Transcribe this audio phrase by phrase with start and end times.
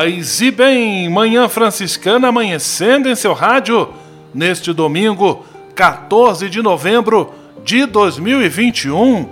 [0.00, 3.90] Paz e bem, Manhã Franciscana amanhecendo em seu rádio
[4.32, 9.28] neste domingo, 14 de novembro de 2021,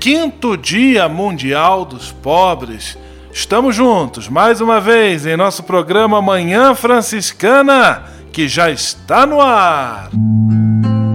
[0.00, 2.96] quinto Dia Mundial dos Pobres.
[3.30, 8.02] Estamos juntos mais uma vez em nosso programa Manhã Franciscana,
[8.32, 10.08] que já está no ar.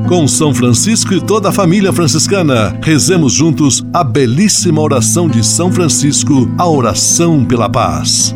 [0.08, 5.72] Com São Francisco e toda a família franciscana, rezemos juntos a belíssima oração de São
[5.72, 8.36] Francisco, a oração pela paz.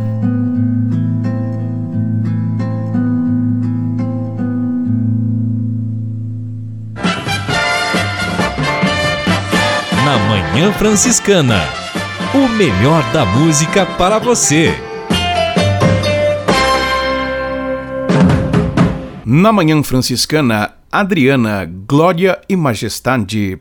[10.11, 11.61] Na Manhã Franciscana.
[12.35, 14.73] O melhor da música para você.
[19.25, 23.57] Na Manhã Franciscana, Adriana, Glória e Majestade.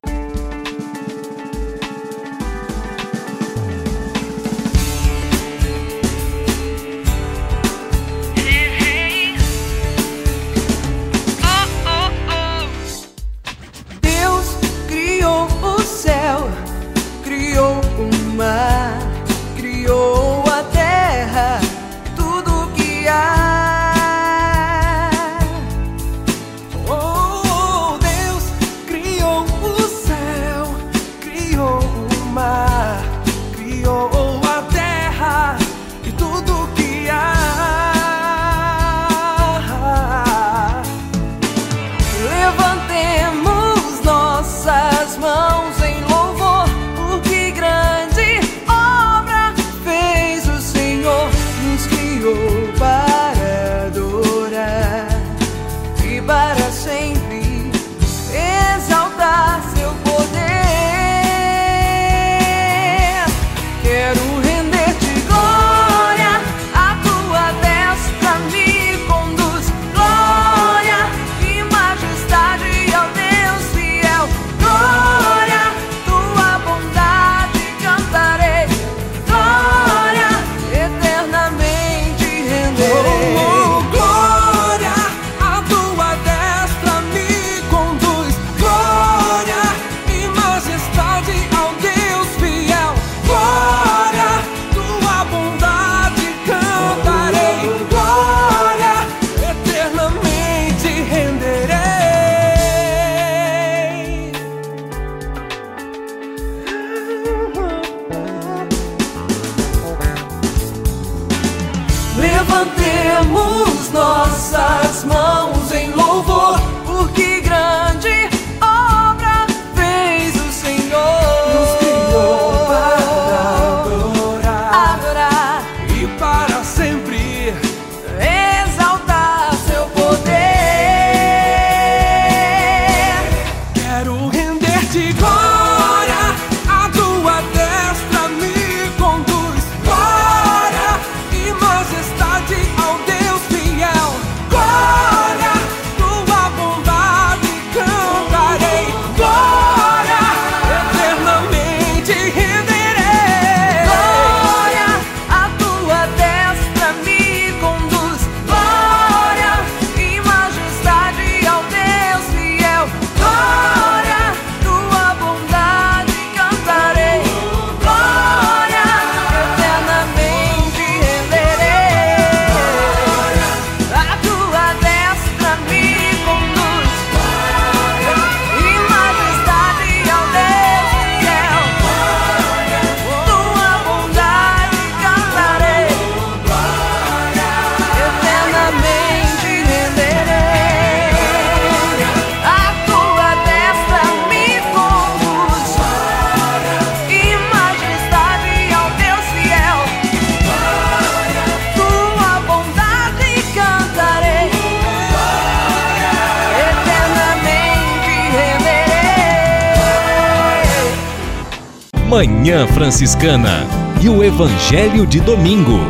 [212.21, 213.67] Manhã Franciscana
[213.99, 215.81] e o Evangelho de Domingo.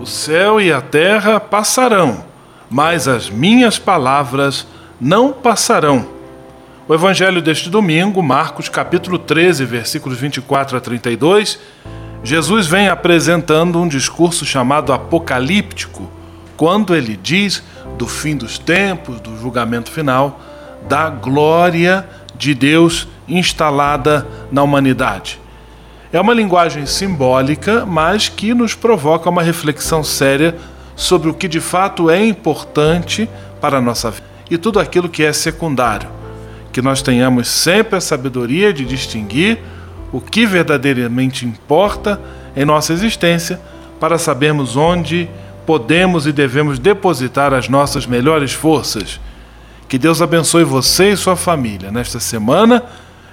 [0.00, 2.24] O céu e a terra passarão,
[2.70, 4.66] mas as minhas palavras
[4.98, 6.08] não passarão.
[6.88, 11.58] O evangelho deste domingo, Marcos capítulo 13, versículos 24 a 32,
[12.24, 16.10] Jesus vem apresentando um discurso chamado apocalíptico,
[16.56, 17.62] quando ele diz
[17.98, 20.40] do fim dos tempos, do julgamento final,
[20.88, 25.40] da glória de Deus instalada na humanidade.
[26.12, 30.56] É uma linguagem simbólica, mas que nos provoca uma reflexão séria
[30.94, 33.28] sobre o que de fato é importante
[33.60, 36.08] para a nossa vida e tudo aquilo que é secundário.
[36.72, 39.58] Que nós tenhamos sempre a sabedoria de distinguir
[40.12, 42.20] o que verdadeiramente importa
[42.54, 43.60] em nossa existência
[43.98, 45.28] para sabermos onde
[45.66, 49.20] podemos e devemos depositar as nossas melhores forças.
[49.88, 52.82] Que Deus abençoe você e sua família nesta semana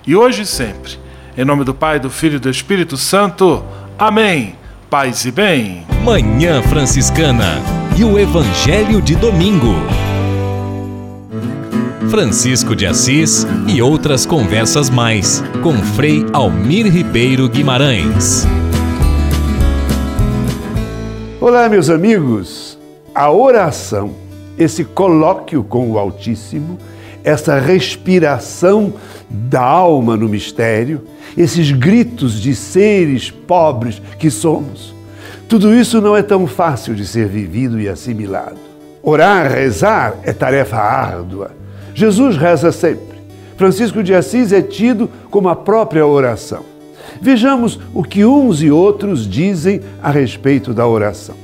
[0.06, 1.00] e hoje e sempre.
[1.38, 3.64] Em nome do Pai, do Filho e do Espírito Santo.
[3.98, 4.56] Amém.
[4.90, 5.86] Paz e bem.
[6.04, 7.62] Manhã Franciscana
[7.98, 9.74] e o Evangelho de Domingo.
[12.10, 18.46] Francisco de Assis e outras conversas mais com Frei Almir Ribeiro Guimarães.
[21.42, 22.78] Olá, meus amigos.
[23.16, 24.14] A oração,
[24.58, 26.78] esse colóquio com o Altíssimo,
[27.24, 28.94] essa respiração
[29.30, 31.02] da alma no mistério,
[31.38, 34.94] esses gritos de seres pobres que somos.
[35.48, 38.58] Tudo isso não é tão fácil de ser vivido e assimilado.
[39.02, 41.52] Orar, rezar é tarefa árdua.
[41.94, 43.14] Jesus reza sempre.
[43.58, 46.64] Francisco de Assis é tido como a própria oração.
[47.22, 51.36] Vejamos o que uns e outros dizem a respeito da oração.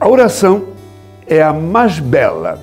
[0.00, 0.64] A oração
[1.26, 2.58] é a mais bela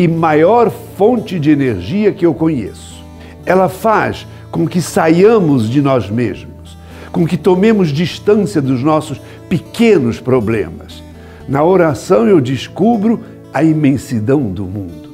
[0.00, 3.04] e maior fonte de energia que eu conheço.
[3.44, 6.74] Ela faz com que saiamos de nós mesmos,
[7.12, 11.02] com que tomemos distância dos nossos pequenos problemas.
[11.46, 13.20] Na oração eu descubro
[13.52, 15.10] a imensidão do mundo.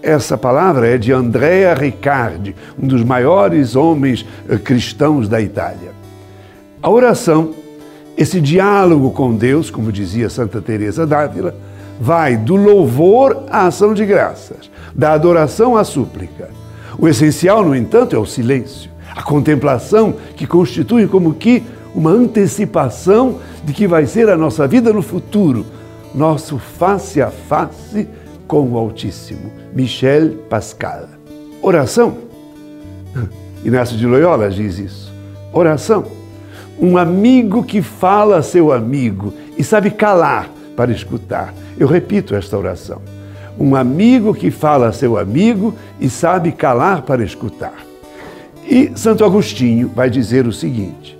[0.00, 5.90] Essa palavra é de Andrea Riccardi, um dos maiores homens eh, cristãos da Itália.
[6.80, 7.54] A oração,
[8.16, 11.56] esse diálogo com Deus, como dizia Santa Teresa d'Ávila,
[12.00, 16.50] vai do louvor à ação de graças, da adoração à súplica.
[16.98, 21.62] O essencial, no entanto, é o silêncio, a contemplação que constitui como que
[21.94, 25.66] uma antecipação de que vai ser a nossa vida no futuro,
[26.14, 28.08] nosso face a face
[28.46, 29.52] com o Altíssimo.
[29.74, 31.08] Michel Pascal.
[31.60, 32.18] Oração.
[33.64, 35.12] Inácio de Loyola diz isso.
[35.52, 36.04] Oração.
[36.80, 41.52] Um amigo que fala a seu amigo e sabe calar para escutar.
[41.76, 43.02] Eu repito esta oração.
[43.58, 47.74] Um amigo que fala a seu amigo e sabe calar para escutar.
[48.64, 51.18] E Santo Agostinho vai dizer o seguinte: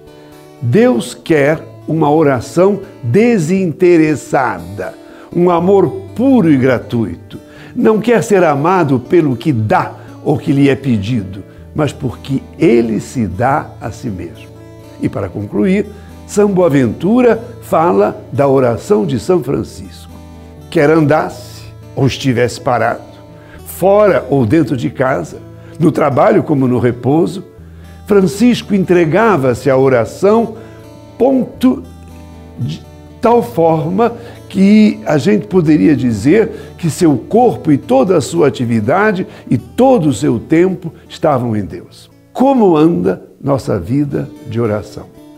[0.63, 4.95] Deus quer uma oração desinteressada,
[5.35, 7.41] um amor puro e gratuito.
[7.75, 9.93] Não quer ser amado pelo que dá
[10.25, 11.43] ou que lhe é pedido,
[11.75, 14.47] mas porque ele se dá a si mesmo.
[15.03, 15.87] E para concluir,
[16.29, 20.13] São Boaventura fala da oração de São Francisco.
[20.71, 21.63] Quer andasse
[21.97, 23.01] ou estivesse parado,
[23.65, 25.39] fora ou dentro de casa,
[25.81, 27.43] no trabalho como no repouso,
[28.07, 30.57] Francisco entregava-se à oração,
[31.17, 31.83] ponto
[32.59, 32.85] de
[33.23, 34.13] tal forma
[34.51, 40.11] que a gente poderia dizer que seu corpo e toda a sua atividade e todo
[40.11, 42.11] o seu tempo estavam em Deus.
[42.35, 45.18] Como anda nossa vida de oração?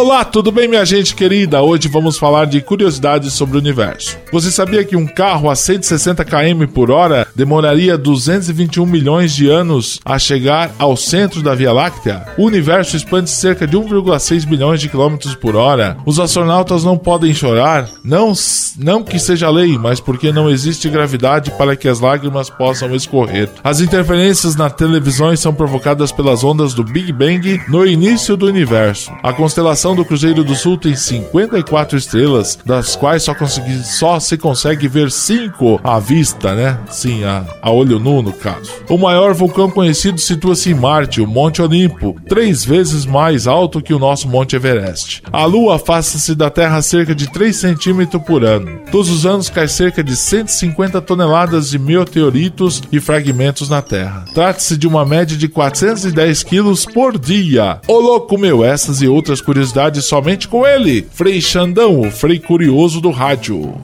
[0.00, 1.60] Olá, tudo bem, minha gente querida?
[1.60, 4.16] Hoje vamos falar de curiosidades sobre o universo.
[4.32, 10.00] Você sabia que um carro a 160 km por hora demoraria 221 milhões de anos
[10.02, 12.24] a chegar ao centro da Via Láctea?
[12.38, 15.98] O universo expande cerca de 1,6 bilhões de quilômetros por hora.
[16.06, 18.32] Os astronautas não podem chorar, não,
[18.78, 23.50] não que seja lei, mas porque não existe gravidade para que as lágrimas possam escorrer.
[23.62, 29.12] As interferências na televisão são provocadas pelas ondas do Big Bang no início do universo.
[29.22, 34.20] A constelação tripulação do Cruzeiro do Sul tem 54 estrelas, das quais só, consegui, só
[34.20, 36.78] se consegue ver 5 à vista, né?
[36.88, 38.70] Sim, a, a olho nu, no caso.
[38.88, 43.94] O maior vulcão conhecido situa-se em Marte, o Monte Olimpo, três vezes mais alto que
[43.94, 45.22] o nosso Monte Everest.
[45.32, 48.80] A Lua afasta-se da Terra cerca de 3 centímetros por ano.
[48.90, 54.24] Todos os anos cai cerca de 150 toneladas de meteoritos e fragmentos na Terra.
[54.34, 57.80] Trata-se de uma média de 410 quilos por dia.
[57.86, 63.00] Ô louco meu, essas e outras curiosidades somente com ele, Frei Xandão, o Frei Curioso
[63.00, 63.80] do Rádio.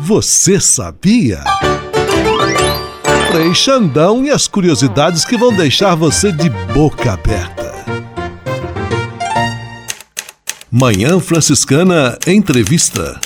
[0.00, 1.40] Você sabia?
[3.30, 7.72] Frei Xandão e as curiosidades que vão deixar você de boca aberta.
[10.68, 13.20] Manhã Franciscana Entrevista.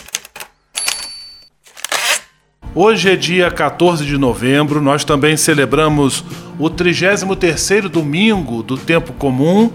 [2.75, 6.23] Hoje é dia 14 de novembro, nós também celebramos
[6.59, 9.73] o 33º domingo do tempo comum,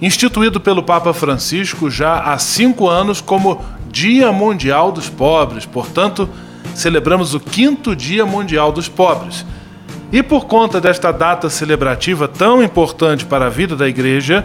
[0.00, 5.66] instituído pelo Papa Francisco já há cinco anos como Dia Mundial dos Pobres.
[5.66, 6.28] Portanto,
[6.74, 9.44] celebramos o quinto Dia Mundial dos Pobres.
[10.12, 14.44] E por conta desta data celebrativa tão importante para a vida da igreja,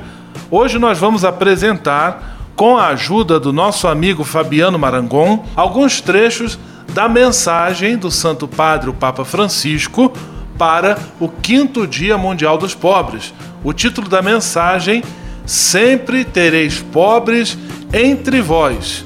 [0.51, 6.57] hoje nós vamos apresentar, com a ajuda do nosso amigo Fabiano Marangon, alguns trechos
[6.93, 10.13] da mensagem do Santo Padre, o Papa Francisco,
[10.57, 13.33] para o quinto Dia Mundial dos Pobres.
[13.63, 15.03] O título da mensagem:
[15.46, 17.58] Sempre tereis pobres
[17.94, 19.06] entre vós.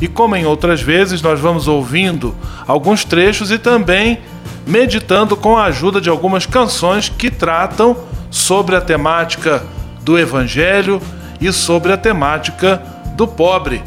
[0.00, 2.34] E como em outras vezes, nós vamos ouvindo
[2.66, 4.20] alguns trechos e também
[4.66, 7.96] meditando com a ajuda de algumas canções que tratam
[8.30, 9.62] sobre a temática
[10.02, 11.00] do Evangelho
[11.40, 12.82] e sobre a temática
[13.16, 13.82] do pobre.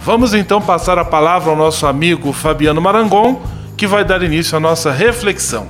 [0.00, 3.42] Vamos então passar a palavra ao nosso amigo Fabiano Marangon,
[3.76, 5.66] que vai dar início à nossa reflexão.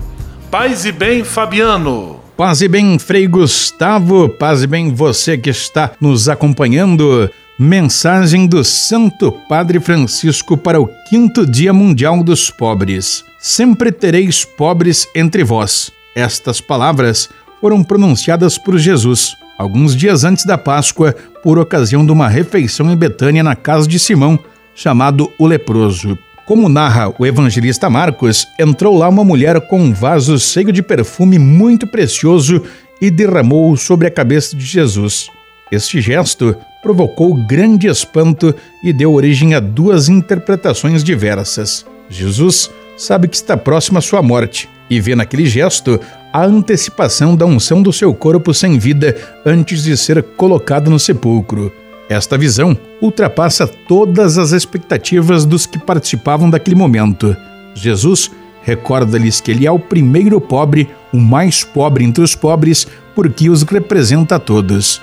[0.51, 2.22] Paz e bem, Fabiano.
[2.37, 4.29] Paz e bem, Frei Gustavo.
[4.29, 7.31] Paz e bem, você que está nos acompanhando.
[7.59, 13.25] Mensagem do Santo Padre Francisco para o quinto Dia Mundial dos Pobres.
[13.39, 15.93] Sempre tereis pobres entre vós.
[16.17, 17.29] Estas palavras
[17.61, 22.97] foram pronunciadas por Jesus alguns dias antes da Páscoa, por ocasião de uma refeição em
[22.97, 24.39] Betânia na casa de Simão,
[24.75, 26.19] chamado o leproso.
[26.45, 31.39] Como narra o evangelista Marcos, entrou lá uma mulher com um vaso cheio de perfume
[31.39, 32.63] muito precioso
[33.01, 35.29] e derramou-o sobre a cabeça de Jesus.
[35.71, 41.87] Este gesto provocou grande espanto e deu origem a duas interpretações diversas.
[42.11, 45.99] Jesus sabe que está próximo à sua morte e vê naquele gesto
[46.33, 51.73] a antecipação da unção do seu corpo sem vida antes de ser colocado no sepulcro.
[52.13, 57.35] Esta visão ultrapassa todas as expectativas dos que participavam daquele momento.
[57.75, 58.31] Jesus
[58.63, 63.63] recorda-lhes que ele é o primeiro pobre, o mais pobre entre os pobres, porque os
[63.63, 65.01] representa a todos.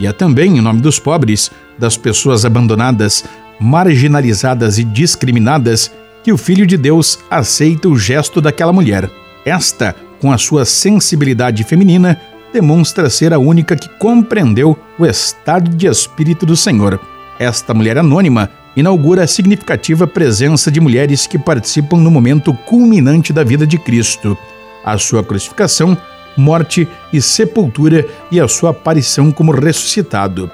[0.00, 1.48] E é também em nome dos pobres,
[1.78, 3.24] das pessoas abandonadas,
[3.60, 5.92] marginalizadas e discriminadas,
[6.24, 9.08] que o Filho de Deus aceita o gesto daquela mulher.
[9.46, 12.20] Esta com a sua sensibilidade feminina,
[12.58, 16.98] demonstra ser a única que compreendeu o estado de espírito do Senhor.
[17.38, 23.44] Esta mulher anônima inaugura a significativa presença de mulheres que participam no momento culminante da
[23.44, 24.36] vida de Cristo,
[24.84, 25.96] a sua crucificação,
[26.36, 30.50] morte e sepultura e a sua aparição como ressuscitado.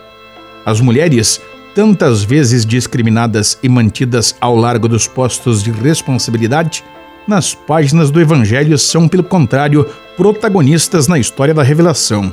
[0.66, 1.40] As mulheres,
[1.74, 6.84] tantas vezes discriminadas e mantidas ao largo dos postos de responsabilidade,
[7.26, 12.32] nas páginas do Evangelho são, pelo contrário, protagonistas na história da revelação.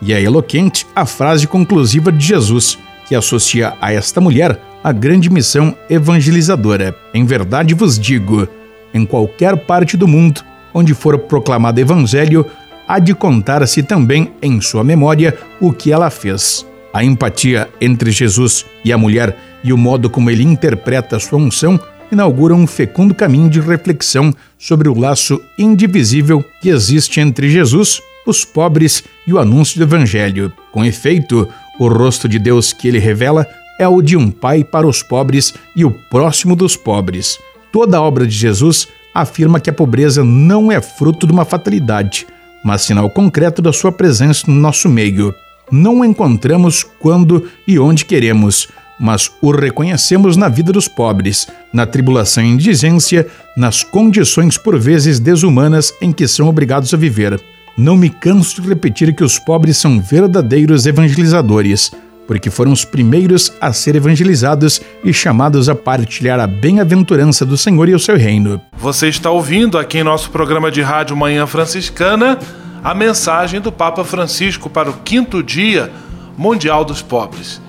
[0.00, 5.30] E é eloquente a frase conclusiva de Jesus, que associa a esta mulher a grande
[5.30, 6.94] missão evangelizadora.
[7.14, 8.48] Em verdade vos digo:
[8.92, 10.42] em qualquer parte do mundo
[10.74, 12.46] onde for proclamado Evangelho,
[12.86, 16.66] há de contar-se também em sua memória o que ela fez.
[16.92, 21.80] A empatia entre Jesus e a mulher e o modo como ele interpreta sua unção
[22.12, 28.44] inauguram um fecundo caminho de reflexão sobre o laço indivisível que existe entre Jesus, os
[28.44, 30.52] pobres e o anúncio do Evangelho.
[30.70, 31.48] Com efeito,
[31.80, 33.46] o rosto de Deus que ele revela
[33.80, 37.38] é o de um pai para os pobres e o próximo dos pobres.
[37.72, 42.26] Toda a obra de Jesus afirma que a pobreza não é fruto de uma fatalidade,
[42.62, 45.34] mas sinal concreto da sua presença no nosso meio.
[45.70, 48.68] Não encontramos quando e onde queremos,
[49.02, 55.18] mas o reconhecemos na vida dos pobres, na tribulação e indigência, nas condições por vezes
[55.18, 57.42] desumanas em que são obrigados a viver.
[57.76, 61.90] Não me canso de repetir que os pobres são verdadeiros evangelizadores,
[62.28, 67.88] porque foram os primeiros a ser evangelizados e chamados a partilhar a bem-aventurança do Senhor
[67.88, 68.60] e o seu reino.
[68.78, 72.38] Você está ouvindo aqui em nosso programa de rádio Manhã Franciscana
[72.84, 75.90] a mensagem do Papa Francisco para o quinto dia
[76.38, 77.60] mundial dos pobres.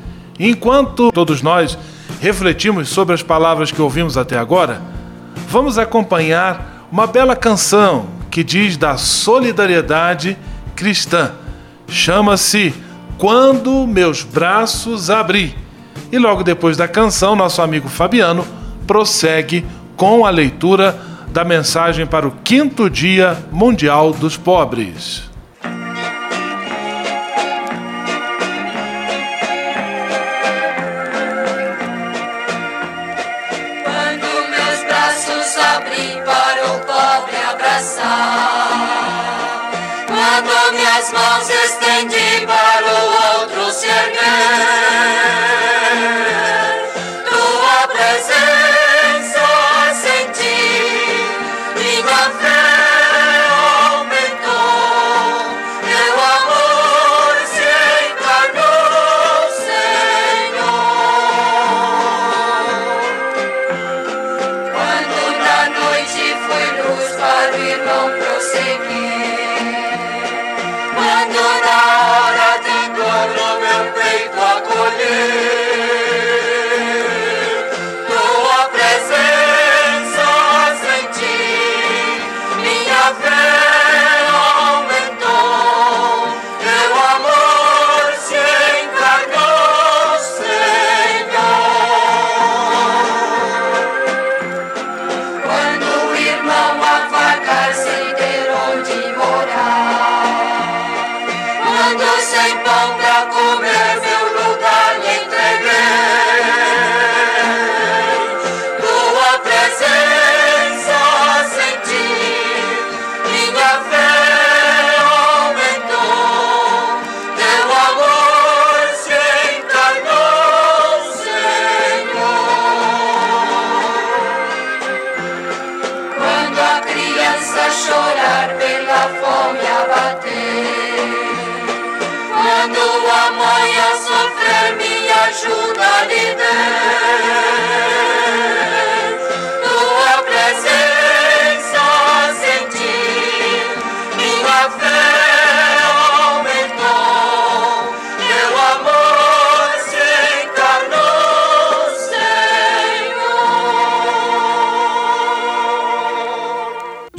[0.46, 1.78] Enquanto todos nós
[2.20, 4.82] refletimos sobre as palavras que ouvimos até agora,
[5.48, 10.38] vamos acompanhar uma bela canção que diz da solidariedade
[10.76, 11.32] cristã.
[11.88, 12.74] Chama-se
[13.18, 15.56] Quando Meus Braços Abri.
[16.12, 18.46] E logo depois da canção, nosso amigo Fabiano
[18.86, 25.33] prossegue com a leitura da mensagem para o quinto Dia Mundial dos Pobres.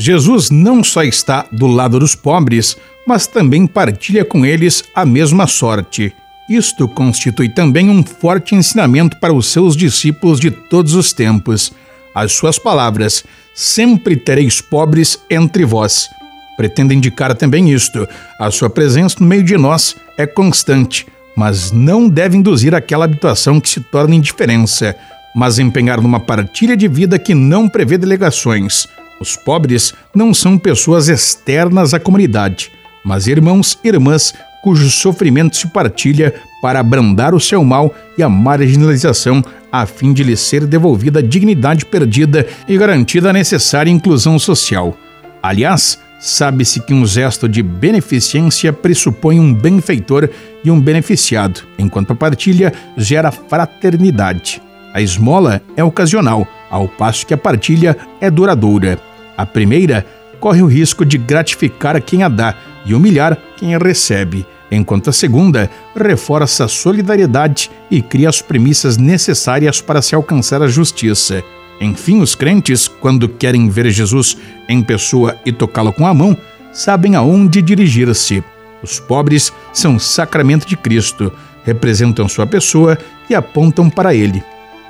[0.06, 5.46] Jesus não só está do lado dos pobres, mas também partilha com eles a mesma
[5.46, 6.12] sorte.
[6.46, 11.72] Isto constitui também um forte ensinamento para os seus discípulos de todos os tempos.
[12.14, 16.10] As suas palavras, sempre tereis pobres entre vós,
[16.54, 18.06] pretende indicar também isto.
[18.38, 23.58] A sua presença no meio de nós é constante, mas não deve induzir aquela habitação
[23.58, 24.94] que se torna indiferença,
[25.34, 28.86] mas empenhar numa partilha de vida que não prevê delegações.
[29.20, 32.70] Os pobres não são pessoas externas à comunidade,
[33.04, 38.28] mas irmãos e irmãs cujo sofrimento se partilha para abrandar o seu mal e a
[38.30, 44.38] marginalização a fim de lhe ser devolvida a dignidade perdida e garantida a necessária inclusão
[44.38, 44.96] social.
[45.42, 50.30] Aliás, sabe-se que um gesto de beneficência pressupõe um benfeitor
[50.64, 54.62] e um beneficiado, enquanto a partilha gera fraternidade.
[54.94, 58.98] A esmola é ocasional, ao passo que a partilha é duradoura.
[59.36, 60.04] A primeira
[60.40, 65.12] corre o risco de gratificar quem a dá e humilhar quem a recebe, enquanto a
[65.12, 71.44] segunda reforça a solidariedade e cria as premissas necessárias para se alcançar a justiça.
[71.80, 74.36] Enfim, os crentes, quando querem ver Jesus
[74.68, 76.36] em pessoa e tocá-lo com a mão,
[76.72, 78.42] sabem aonde dirigir-se.
[78.82, 81.32] Os pobres são sacramento de Cristo,
[81.64, 82.98] representam sua pessoa
[83.30, 84.42] e apontam para ele.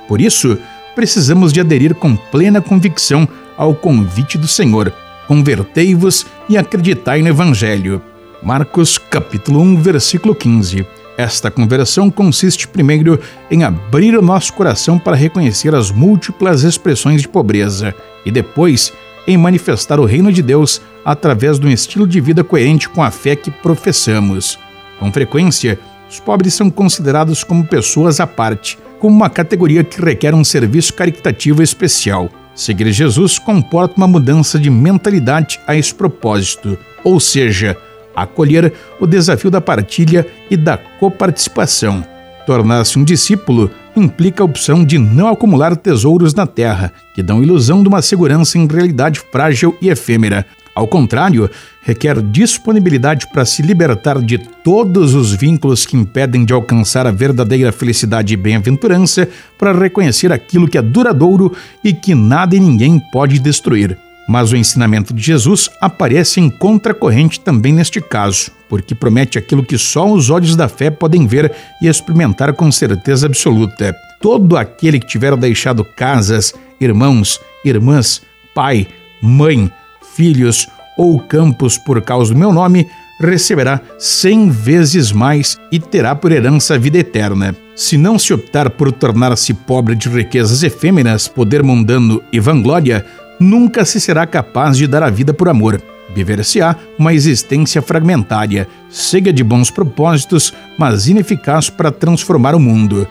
[0.09, 0.59] Por isso,
[0.95, 4.93] precisamos de aderir com plena convicção ao convite do Senhor.
[5.27, 8.01] Convertei-vos e acreditai no Evangelho.
[8.43, 10.87] Marcos capítulo 1, versículo 15.
[11.17, 13.19] Esta conversão consiste primeiro
[13.51, 17.95] em abrir o nosso coração para reconhecer as múltiplas expressões de pobreza
[18.27, 18.93] e depois
[19.27, 23.11] em manifestar o reino de Deus através de um estilo de vida coerente com a
[23.11, 24.59] fé que professamos.
[24.99, 25.79] Com frequência,
[26.11, 30.95] os pobres são considerados como pessoas à parte, como uma categoria que requer um serviço
[30.95, 32.31] caritativo especial.
[32.55, 37.77] Seguir Jesus comporta uma mudança de mentalidade a esse propósito, ou seja,
[38.17, 42.03] acolher o desafio da partilha e da coparticipação.
[42.47, 47.83] Tornar-se um discípulo implica a opção de não acumular tesouros na terra, que dão ilusão
[47.83, 50.47] de uma segurança em realidade frágil e efêmera.
[50.75, 51.49] Ao contrário,
[51.83, 57.71] requer disponibilidade para se libertar de todos os vínculos que impedem de alcançar a verdadeira
[57.71, 63.39] felicidade e bem-aventurança, para reconhecer aquilo que é duradouro e que nada e ninguém pode
[63.39, 63.97] destruir.
[64.29, 69.77] Mas o ensinamento de Jesus aparece em contracorrente também neste caso, porque promete aquilo que
[69.77, 73.95] só os olhos da fé podem ver e experimentar com certeza absoluta.
[74.21, 78.23] Todo aquele que tiver deixado casas, irmãos, irmãs,
[78.55, 78.89] pai,
[79.21, 79.71] mãe,
[80.15, 82.87] filhos ou campos por causa do meu nome,
[83.21, 87.55] receberá cem vezes mais e terá por herança a vida eterna.
[87.75, 93.05] Se não se optar por tornar-se pobre de riquezas efêmeras, poder mundano e vanglória,
[93.41, 95.81] nunca se será capaz de dar a vida por amor.
[96.15, 103.09] Viver-se-á uma existência fragmentária, cega de bons propósitos, mas ineficaz para transformar o mundo.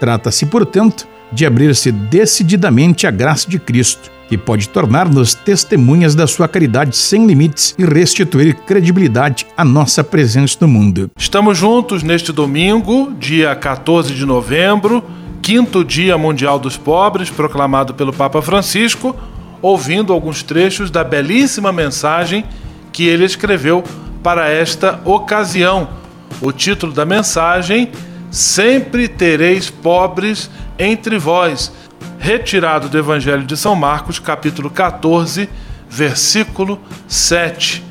[0.00, 6.48] Trata-se, portanto, de abrir-se decididamente à graça de Cristo, que pode tornar-nos testemunhas da sua
[6.48, 11.10] caridade sem limites e restituir credibilidade à nossa presença no mundo.
[11.16, 15.04] Estamos juntos neste domingo, dia 14 de novembro,
[15.42, 19.14] quinto Dia Mundial dos Pobres, proclamado pelo Papa Francisco
[19.62, 22.44] ouvindo alguns trechos da belíssima mensagem
[22.92, 23.82] que ele escreveu
[24.22, 25.88] para esta ocasião.
[26.40, 27.90] O título da mensagem:
[28.30, 31.72] Sempre tereis pobres entre vós,
[32.18, 35.48] retirado do Evangelho de São Marcos, capítulo 14,
[35.88, 37.84] versículo 7.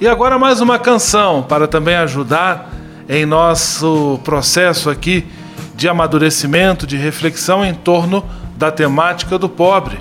[0.00, 2.72] E agora mais uma canção para também ajudar
[3.08, 5.26] em nosso processo aqui
[5.74, 8.24] de amadurecimento, de reflexão em torno
[8.56, 9.98] da temática do pobre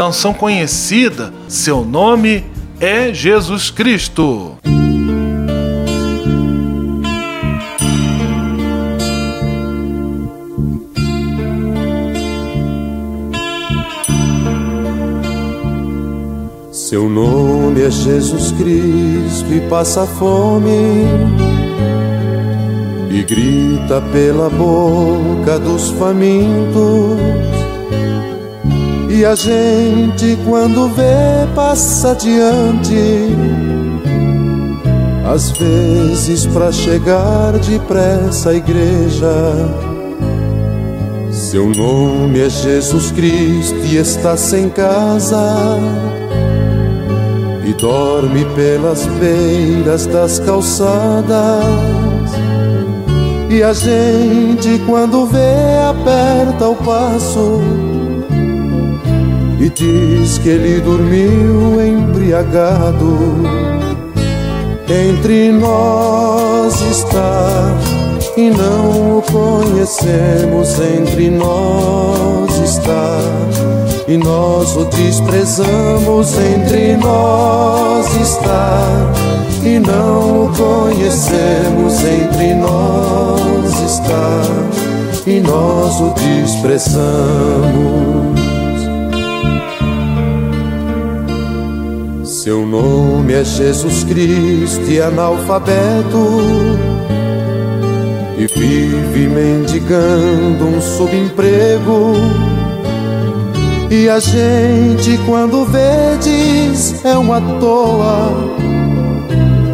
[0.00, 2.44] canção conhecida, seu nome
[2.80, 4.56] é Jesus Cristo.
[16.90, 21.06] Seu nome é Jesus Cristo e passa fome
[23.08, 27.16] e grita pela boca dos famintos.
[29.08, 33.36] E a gente quando vê passa adiante
[35.32, 39.54] Às vezes para chegar depressa à igreja.
[41.30, 46.19] Seu nome é Jesus Cristo e está sem casa
[47.80, 51.64] dorme pelas beiras das calçadas
[53.48, 57.60] E a gente quando vê aperta o passo
[59.62, 63.18] e diz que ele dormiu embriagado.
[64.88, 67.76] Entre nós está
[68.38, 70.80] e não o conhecemos.
[70.80, 73.18] Entre nós está
[74.10, 76.36] e nós o desprezamos.
[76.36, 78.82] Entre nós está
[79.64, 82.02] e não o conhecemos.
[82.02, 84.42] Entre nós está
[85.26, 87.00] e nós o desprezamos.
[92.24, 96.40] Seu nome é Jesus Cristo e analfabeto
[98.38, 102.49] E vive mendigando um subemprego
[103.90, 108.30] E a gente quando vê diz é uma toa.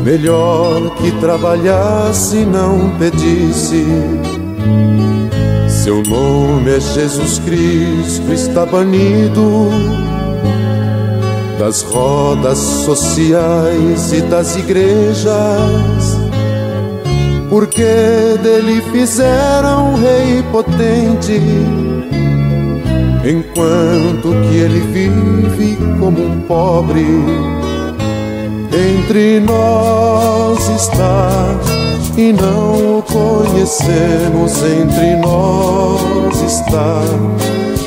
[0.02, 3.84] Melhor que trabalhasse não pedisse.
[5.68, 9.68] Seu nome é Jesus Cristo, está banido
[11.58, 15.26] das rodas sociais e das igrejas,
[17.48, 21.40] porque dele fizeram um rei potente,
[23.28, 27.04] enquanto que ele vive como um pobre.
[28.72, 31.58] Entre nós está
[32.16, 37.02] e não o conhecemos, entre nós está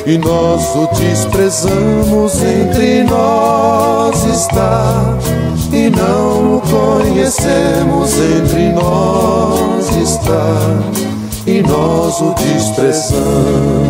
[0.06, 2.42] e nós o desprezamos.
[2.42, 5.16] Entre nós está
[5.72, 8.12] e não o conhecemos.
[8.18, 10.56] Entre nós está
[11.46, 13.80] e nós o desprezamos.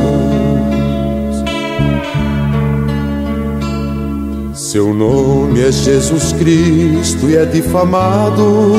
[4.71, 8.77] Seu nome é Jesus Cristo e é difamado.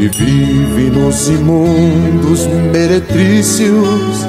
[0.00, 4.26] E vive nos imundos meretrícios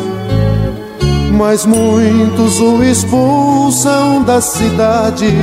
[1.32, 5.34] mas muitos o expulsam da cidade.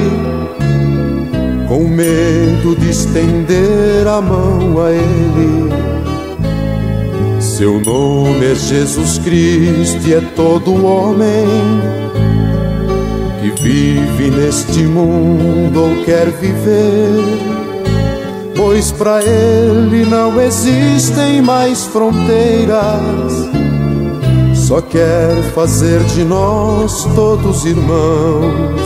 [1.67, 5.69] Com medo de estender a mão a ele.
[7.41, 12.12] Seu nome é Jesus Cristo e é todo homem
[13.61, 17.23] vive neste mundo ou quer viver,
[18.57, 23.51] pois para ele não existem mais fronteiras.
[24.55, 28.81] Só quer fazer de nós todos irmãos.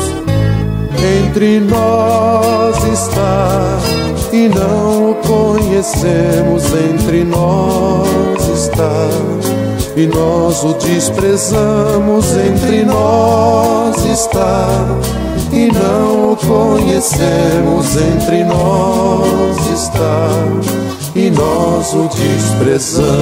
[1.27, 3.79] Entre nós está
[4.33, 6.65] e não o conhecemos.
[6.75, 9.09] Entre nós está
[9.97, 12.27] e nós o desprezamos.
[12.37, 14.69] Entre nós está
[15.51, 17.97] e não o conhecemos.
[17.97, 20.29] Entre nós está
[21.15, 23.17] e nós o desprezamos.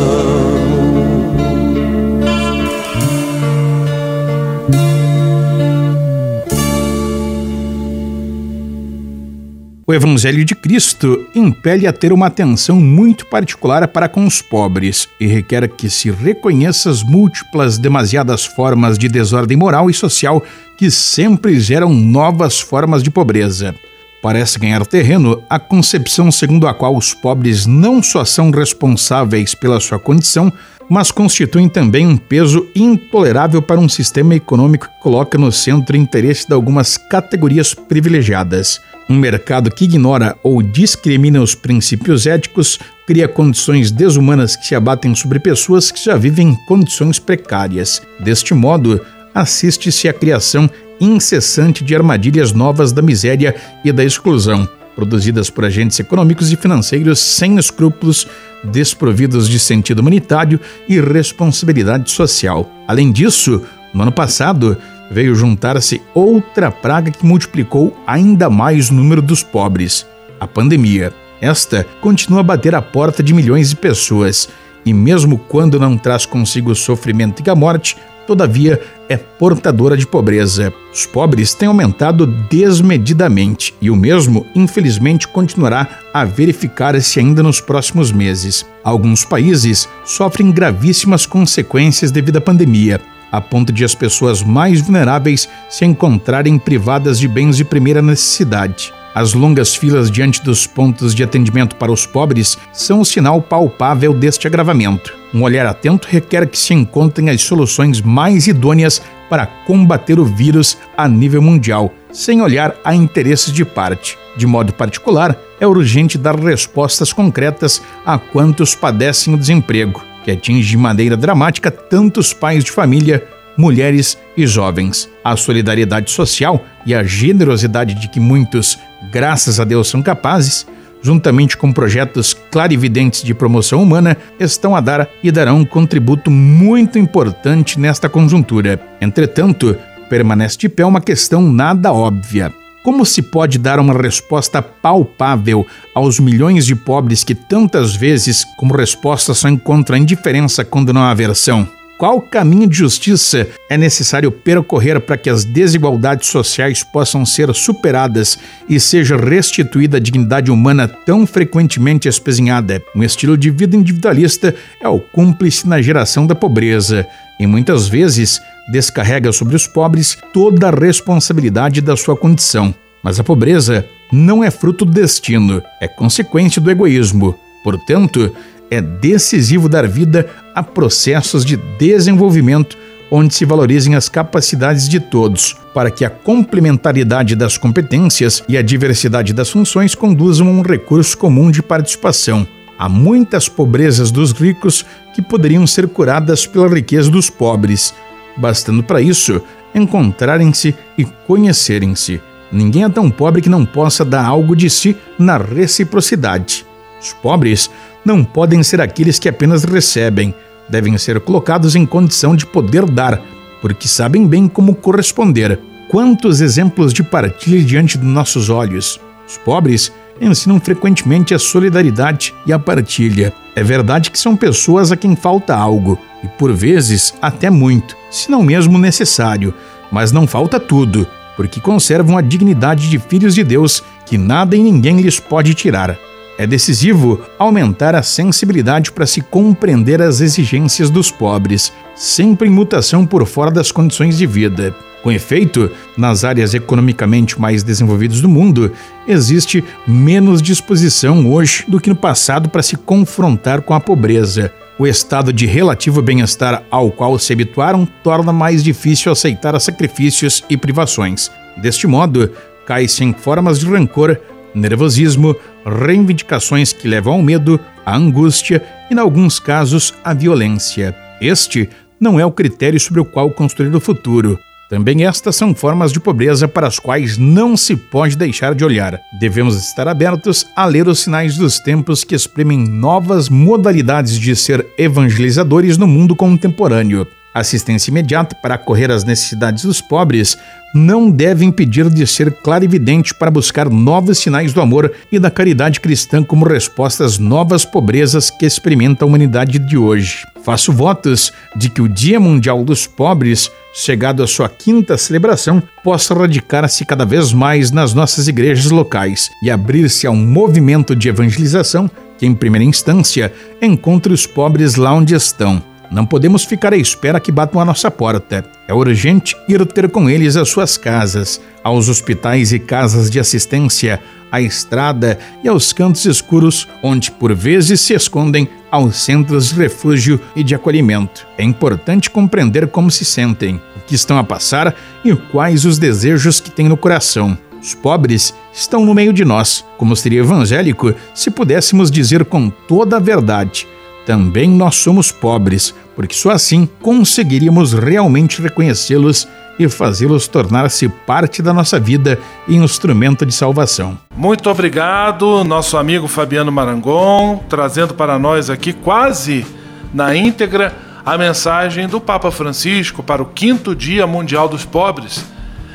[9.95, 15.09] O Evangelho de Cristo impele a ter uma atenção muito particular para com os pobres
[15.21, 20.43] e requer que se reconheça as múltiplas, demasiadas formas de desordem moral e social
[20.77, 23.73] que sempre geram novas formas de pobreza.
[24.21, 29.79] Parece ganhar terreno a concepção segundo a qual os pobres não só são responsáveis pela
[29.79, 30.53] sua condição,
[30.91, 36.49] mas constituem também um peso intolerável para um sistema econômico que coloca no centro interesse
[36.49, 38.81] de algumas categorias privilegiadas.
[39.09, 45.15] Um mercado que ignora ou discrimina os princípios éticos cria condições desumanas que se abatem
[45.15, 48.01] sobre pessoas que já vivem em condições precárias.
[48.21, 49.01] Deste modo,
[49.35, 55.99] assiste-se à criação incessante de armadilhas novas da miséria e da exclusão, produzidas por agentes
[56.01, 58.27] econômicos e financeiros sem escrúpulos,
[58.63, 62.71] desprovidos de sentido humanitário e responsabilidade social.
[62.89, 63.61] Além disso,
[63.93, 64.77] no ano passado,
[65.11, 70.07] veio juntar-se outra praga que multiplicou ainda mais o número dos pobres:
[70.41, 71.13] a pandemia.
[71.41, 74.49] Esta continua a bater a porta de milhões de pessoas
[74.85, 80.07] e, mesmo quando não traz consigo o sofrimento e a morte, todavia é portadora de
[80.07, 80.73] pobreza.
[80.93, 88.11] Os pobres têm aumentado desmedidamente e o mesmo, infelizmente, continuará a verificar-se ainda nos próximos
[88.11, 88.65] meses.
[88.83, 93.01] Alguns países sofrem gravíssimas consequências devido à pandemia
[93.35, 98.93] a ponto de as pessoas mais vulneráveis se encontrarem privadas de bens de primeira necessidade.
[99.13, 104.15] As longas filas diante dos pontos de atendimento para os pobres são um sinal palpável
[104.15, 105.13] deste agravamento.
[105.33, 110.79] Um olhar atento requer que se encontrem as soluções mais idôneas para combater o vírus
[110.97, 114.17] a nível mundial, sem olhar a interesses de parte.
[114.37, 120.71] De modo particular, é urgente dar respostas concretas a quantos padecem o desemprego que atinge
[120.71, 123.23] de maneira dramática tantos pais de família,
[123.57, 125.09] mulheres e jovens.
[125.23, 128.79] A solidariedade social e a generosidade de que muitos,
[129.13, 130.67] graças a Deus, são capazes,
[131.03, 136.99] juntamente com projetos clarividentes de promoção humana, estão a dar e darão um contributo muito
[136.99, 138.81] importante nesta conjuntura.
[139.01, 139.77] Entretanto,
[140.09, 142.64] permanece de pé uma questão nada óbvia.
[142.85, 148.77] Como se pode dar uma resposta palpável aos milhões de pobres que tantas vezes, como
[148.77, 151.67] resposta, só encontram indiferença quando não há aversão?
[151.97, 158.39] Qual caminho de justiça é necessário percorrer para que as desigualdades sociais possam ser superadas
[158.69, 162.83] e seja restituída a dignidade humana tão frequentemente espezinhada?
[162.95, 167.07] Um estilo de vida individualista é o cúmplice na geração da pobreza
[167.41, 172.75] e muitas vezes descarrega sobre os pobres toda a responsabilidade da sua condição.
[173.03, 177.35] Mas a pobreza não é fruto do destino, é consequência do egoísmo.
[177.63, 178.35] Portanto,
[178.71, 182.77] é decisivo dar vida a processos de desenvolvimento
[183.11, 188.63] onde se valorizem as capacidades de todos, para que a complementariedade das competências e a
[188.63, 192.47] diversidade das funções conduzam a um recurso comum de participação.
[192.79, 197.95] Há muitas pobrezas dos ricos que poderiam ser curadas pela riqueza dos pobres,
[198.37, 199.41] bastando para isso
[199.75, 202.21] encontrarem-se e conhecerem-se.
[202.53, 206.65] Ninguém é tão pobre que não possa dar algo de si na reciprocidade.
[207.01, 207.69] Os pobres
[208.05, 210.33] não podem ser aqueles que apenas recebem,
[210.69, 213.21] devem ser colocados em condição de poder dar,
[213.61, 215.59] porque sabem bem como corresponder.
[215.89, 219.01] Quantos exemplos de partilha diante de nossos olhos!
[219.27, 223.33] Os pobres ensinam frequentemente a solidariedade e a partilha.
[223.55, 228.31] É verdade que são pessoas a quem falta algo, e por vezes até muito, se
[228.31, 229.55] não mesmo necessário,
[229.91, 234.63] mas não falta tudo, porque conservam a dignidade de filhos de Deus que nada e
[234.63, 235.97] ninguém lhes pode tirar.
[236.37, 243.07] É decisivo aumentar a sensibilidade para se compreender as exigências dos pobres, sempre em mutação
[243.07, 244.75] por fora das condições de vida.
[245.05, 248.73] Com efeito, nas áreas economicamente mais desenvolvidas do mundo,
[249.07, 254.51] existe menos disposição hoje do que no passado para se confrontar com a pobreza.
[254.79, 260.57] O estado de relativo bem-estar ao qual se habituaram torna mais difícil aceitar sacrifícios e
[260.57, 261.31] privações.
[261.59, 262.31] Deste modo,
[262.65, 264.19] cai-se em formas de rancor,
[264.55, 265.37] nervosismo,
[265.67, 270.97] reivindicações que levam ao medo, à angústia e, em alguns casos, à violência.
[271.21, 271.69] Este
[272.01, 274.39] não é o critério sobre o qual construir o futuro.
[274.69, 278.99] Também estas são formas de pobreza para as quais não se pode deixar de olhar.
[279.21, 284.67] Devemos estar abertos a ler os sinais dos tempos que exprimem novas modalidades de ser
[284.79, 287.07] evangelizadores no mundo contemporâneo.
[287.35, 290.39] Assistência imediata para acorrer às necessidades dos pobres
[290.73, 295.81] não deve impedir de ser clarividente para buscar novos sinais do amor e da caridade
[295.81, 300.25] cristã como resposta às novas pobrezas que experimenta a humanidade de hoje.
[300.45, 306.15] Faço votos de que o Dia Mundial dos Pobres, chegado à sua quinta celebração, possa
[306.15, 311.91] radicar-se cada vez mais nas nossas igrejas locais e abrir-se a um movimento de evangelização
[312.19, 315.63] que, em primeira instância, encontre os pobres lá onde estão
[315.95, 318.45] não podemos ficar à espera que batam a nossa porta.
[318.67, 324.01] É urgente ir ter com eles às suas casas, aos hospitais e casas de assistência,
[324.33, 330.21] à estrada e aos cantos escuros, onde por vezes se escondem aos centros de refúgio
[330.35, 331.25] e de acolhimento.
[331.39, 336.41] É importante compreender como se sentem, o que estão a passar e quais os desejos
[336.41, 337.39] que têm no coração.
[337.63, 342.97] Os pobres estão no meio de nós, como seria evangélico se pudéssemos dizer com toda
[342.97, 343.65] a verdade
[344.07, 349.27] também nós somos pobres, porque só assim conseguiríamos realmente reconhecê-los
[349.59, 353.97] e fazê-los tornar-se parte da nossa vida e instrumento de salvação.
[354.17, 359.47] Muito obrigado, nosso amigo Fabiano Marangon, trazendo para nós aqui quase
[359.93, 360.75] na íntegra
[361.07, 365.25] a mensagem do Papa Francisco para o quinto Dia Mundial dos Pobres.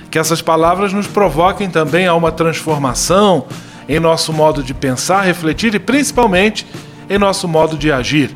[0.10, 3.46] Que essas palavras nos provoquem também a uma transformação
[3.88, 6.66] em nosso modo de pensar, refletir e principalmente
[7.10, 8.36] em nosso modo de agir.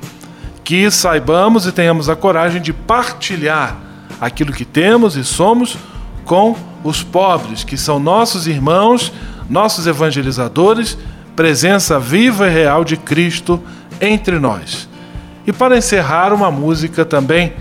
[0.64, 3.78] Que saibamos e tenhamos a coragem de partilhar
[4.20, 5.78] aquilo que temos e somos
[6.26, 9.12] com os pobres, que são nossos irmãos,
[9.50, 10.98] nossos evangelizadores,
[11.36, 13.62] presença viva e real de Cristo
[14.00, 14.88] entre nós.
[15.46, 17.54] E para encerrar, uma música também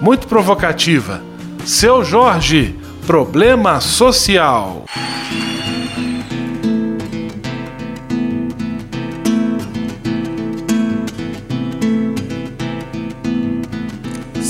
[0.00, 1.22] muito provocativa.
[1.64, 2.74] Seu Jorge,
[3.06, 4.84] Problema Social.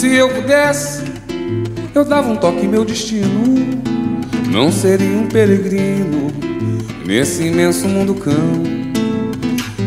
[0.01, 1.03] Se eu pudesse,
[1.95, 3.83] eu dava um toque em meu destino.
[4.51, 6.33] Não seria um peregrino
[7.05, 8.63] nesse imenso mundo cão.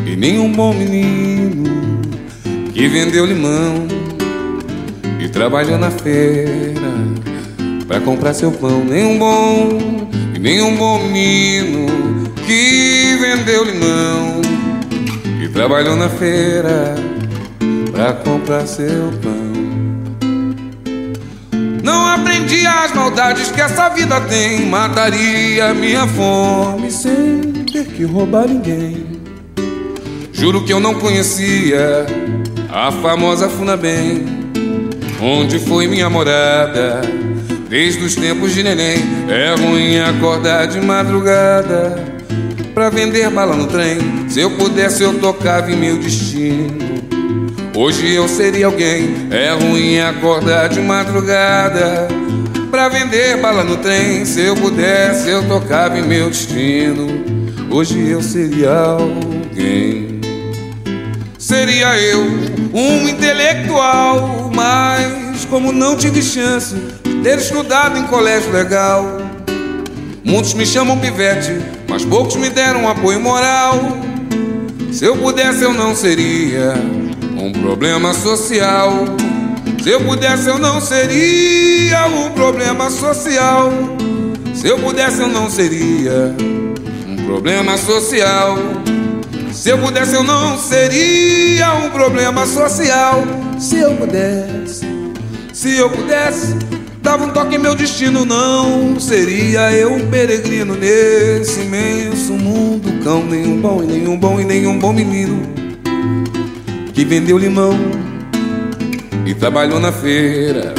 [0.06, 1.64] E nem um bom menino
[2.76, 3.88] que vendeu limão
[5.20, 6.94] e trabalhou na feira
[7.88, 8.86] para comprar seu pão.
[8.86, 9.80] Nem um bom,
[10.36, 11.88] e nem um bom menino
[12.46, 14.42] que vendeu limão
[15.44, 16.94] e trabalhou na feira
[17.92, 19.43] para comprar seu pão.
[21.84, 24.66] Não aprendi as maldades que essa vida tem.
[24.68, 27.42] Mataria minha fome sem
[27.72, 29.22] ter que roubar ninguém.
[30.32, 32.06] Juro que eu não conhecia
[32.72, 34.26] a famosa Funabem,
[35.22, 37.02] onde foi minha morada
[37.68, 39.04] desde os tempos de neném.
[39.28, 42.02] É ruim acordar de madrugada
[42.74, 44.30] pra vender bala no trem.
[44.30, 46.93] Se eu pudesse, eu tocava em meu destino.
[47.76, 49.28] Hoje eu seria alguém.
[49.32, 52.08] É ruim acordar de madrugada
[52.70, 54.24] pra vender bala no trem.
[54.26, 57.08] Se eu pudesse, eu tocava em meu destino.
[57.72, 60.22] Hoje eu seria alguém.
[61.40, 62.22] Seria eu
[62.74, 69.18] um intelectual, mas como não tive chance de ter estudado em colégio legal,
[70.24, 71.60] muitos me chamam pivete,
[71.90, 73.98] mas poucos me deram apoio moral.
[74.92, 76.76] Se eu pudesse, eu não seria
[77.44, 79.06] um problema social.
[79.82, 83.70] Se eu pudesse, eu não seria um problema social.
[84.56, 86.34] Se eu pudesse, eu não seria
[87.06, 88.58] um problema social.
[89.52, 93.24] Se eu pudesse, eu não seria um problema social.
[93.60, 94.86] Se eu pudesse,
[95.52, 96.56] se eu pudesse,
[97.02, 98.26] dava um toque em meu destino.
[98.26, 103.04] Não seria eu um peregrino nesse imenso mundo.
[103.04, 105.63] Cão, nenhum bom e nenhum bom e nenhum bom menino
[106.94, 107.78] que vendeu limão
[109.26, 110.74] e trabalhou na feira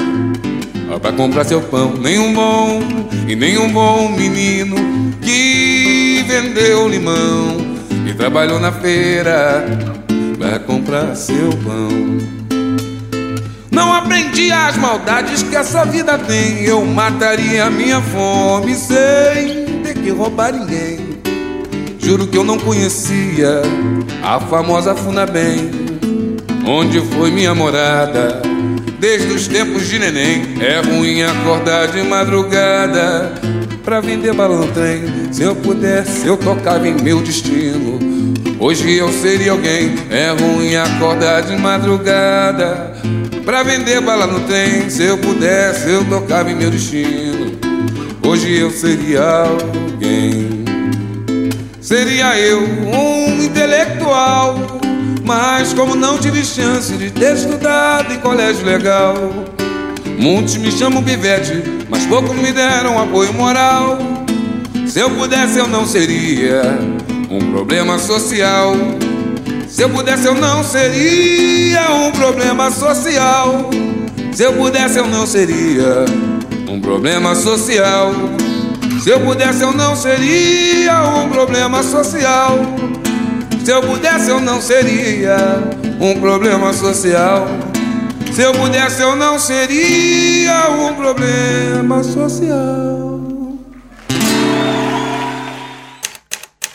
[1.03, 1.95] para comprar seu pão.
[1.95, 2.81] Nenhum bom
[3.27, 4.77] e nenhum bom menino
[5.21, 7.57] que vendeu limão
[8.09, 9.67] e trabalhou na feira
[10.39, 11.91] para comprar seu pão.
[13.73, 16.63] Não aprendi as maldades que essa vida tem.
[16.63, 21.01] Eu mataria minha fome sem ter que roubar ninguém.
[21.99, 23.63] Juro que eu não conhecia
[24.23, 25.84] a famosa Funabem
[26.67, 28.43] onde foi minha morada.
[28.99, 33.33] Desde os tempos de neném, é ruim acordar de madrugada
[33.85, 35.05] pra vender balão trem.
[35.31, 37.99] Se eu pudesse, eu tocava em meu destino.
[38.59, 42.95] Hoje eu seria alguém, é ruim acordar de madrugada
[43.45, 44.89] pra vender bala no trem.
[44.89, 47.53] Se eu pudesse, eu tocava em meu destino.
[48.27, 50.65] Hoje eu seria alguém.
[51.81, 54.74] Seria eu um intelectual,
[55.25, 59.15] mas como não tive chance de ter estudado em colégio legal,
[60.19, 63.99] muitos me chamam pivete, mas poucos me deram apoio moral.
[64.87, 66.79] Se eu pudesse, eu não seria
[67.31, 68.77] um problema social.
[69.67, 73.71] Se eu pudesse, eu não seria um problema social.
[74.33, 76.05] Se eu pudesse, eu não seria
[76.69, 78.13] um problema social.
[79.03, 82.59] Se eu pudesse, eu não seria um problema social.
[83.65, 85.39] Se eu pudesse, eu não seria
[85.99, 87.49] um problema social.
[88.31, 93.23] Se eu pudesse, eu não seria um problema social.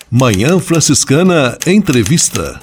[0.10, 2.60] Manhã Franciscana Entrevista.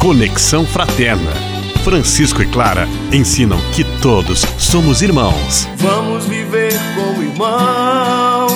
[0.00, 1.49] Conexão Fraterna.
[1.82, 5.66] Francisco e Clara ensinam que todos somos irmãos.
[5.76, 8.52] Vamos viver como irmãos,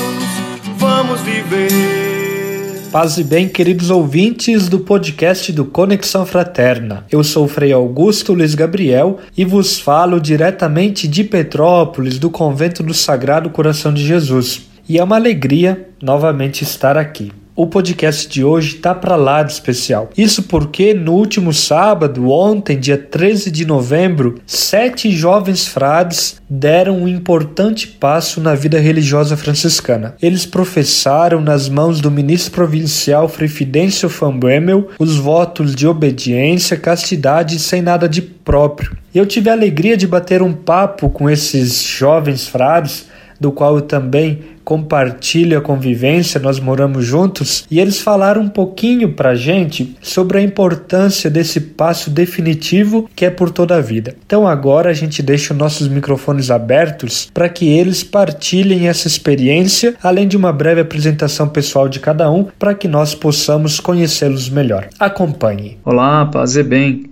[0.76, 2.82] vamos viver.
[2.92, 7.06] Paz e bem, queridos ouvintes do podcast do Conexão Fraterna.
[7.10, 12.82] Eu sou o Frei Augusto Luiz Gabriel e vos falo diretamente de Petrópolis, do Convento
[12.82, 14.66] do Sagrado Coração de Jesus.
[14.86, 17.32] E é uma alegria novamente estar aqui.
[17.56, 20.10] O podcast de hoje tá para lá de especial.
[20.18, 27.06] Isso porque no último sábado, ontem, dia 13 de novembro, sete jovens frades deram um
[27.06, 30.16] importante passo na vida religiosa franciscana.
[30.20, 36.76] Eles professaram nas mãos do ministro provincial Frei Fidêncio Van Bremel os votos de obediência,
[36.76, 38.96] castidade sem nada de próprio.
[39.14, 43.06] Eu tive a alegria de bater um papo com esses jovens frades,
[43.38, 49.12] do qual eu também compartilho a convivência, nós moramos juntos, e eles falaram um pouquinho
[49.12, 54.16] pra gente sobre a importância desse passo definitivo que é por toda a vida.
[54.24, 59.94] Então agora a gente deixa os nossos microfones abertos para que eles partilhem essa experiência,
[60.02, 64.88] além de uma breve apresentação pessoal de cada um, para que nós possamos conhecê-los melhor.
[64.98, 65.78] Acompanhe.
[65.84, 67.10] Olá, paz e bem.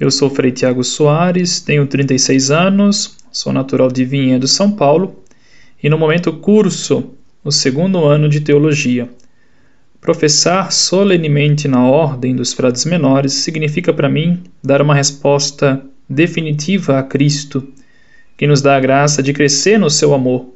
[0.00, 5.16] Eu sou Frei Tiago Soares, tenho 36 anos, sou natural de Vinhedo, São Paulo
[5.82, 7.14] e no momento curso
[7.44, 9.08] o segundo ano de teologia.
[10.00, 17.02] Professar solenemente na ordem dos frades menores significa para mim dar uma resposta definitiva a
[17.02, 17.66] Cristo,
[18.36, 20.54] que nos dá a graça de crescer no seu amor.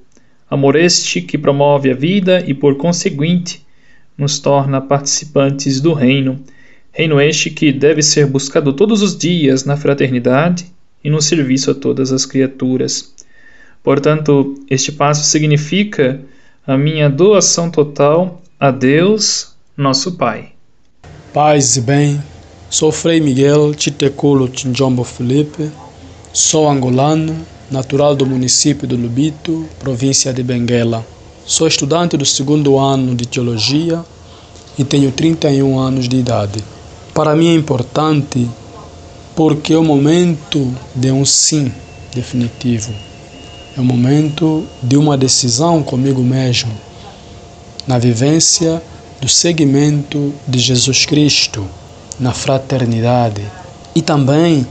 [0.49, 3.65] Amor este que promove a vida e, por conseguinte,
[4.17, 6.41] nos torna participantes do reino.
[6.93, 10.67] Reino este que deve ser buscado todos os dias na fraternidade
[11.03, 13.15] e no serviço a todas as criaturas.
[13.83, 16.21] Portanto, este passo significa
[16.65, 20.53] a minha doação total a Deus, nosso Pai.
[21.35, 22.23] Paz e bem,
[22.71, 25.69] sou Frei Miguel Chiteculo Chinjombo Felipe,
[26.33, 27.37] sou angolano,
[27.73, 31.05] natural do município de Lubito, província de Benguela.
[31.45, 34.05] Sou estudante do segundo ano de teologia
[34.79, 36.63] e tenho 31 anos de idade.
[37.13, 38.49] Para mim é importante
[39.35, 41.73] porque é o momento de um sim
[42.15, 42.93] definitivo
[43.77, 46.73] é o momento de uma decisão comigo mesmo,
[47.87, 48.83] na vivência
[49.21, 51.67] do seguimento de Jesus Cristo,
[52.21, 53.43] na fraternidade
[53.95, 54.67] e também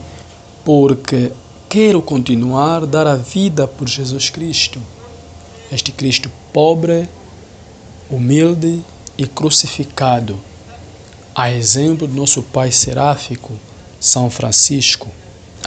[0.64, 1.32] porque
[1.68, 4.80] quero continuar a dar a vida por Jesus Cristo,
[5.72, 7.10] este Cristo pobre,
[8.10, 8.82] humilde
[9.18, 10.38] e crucificado,
[11.34, 13.54] a exemplo do nosso Pai seráfico,
[14.00, 15.08] São Francisco,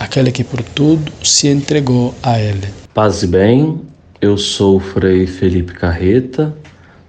[0.04, 2.68] aquele que por tudo se entregou a Ele.
[2.92, 3.80] Paz e bem,
[4.20, 6.54] eu sou o Frei Felipe Carreta,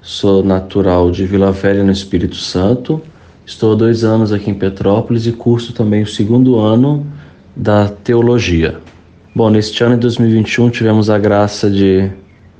[0.02, 3.02] sou natural de Vila Velha no Espírito Santo,
[3.46, 7.06] estou há dois anos aqui em Petrópolis e curso também o segundo ano
[7.56, 8.80] da Teologia.
[9.36, 12.10] Bom, neste ano de 2021 tivemos a graça de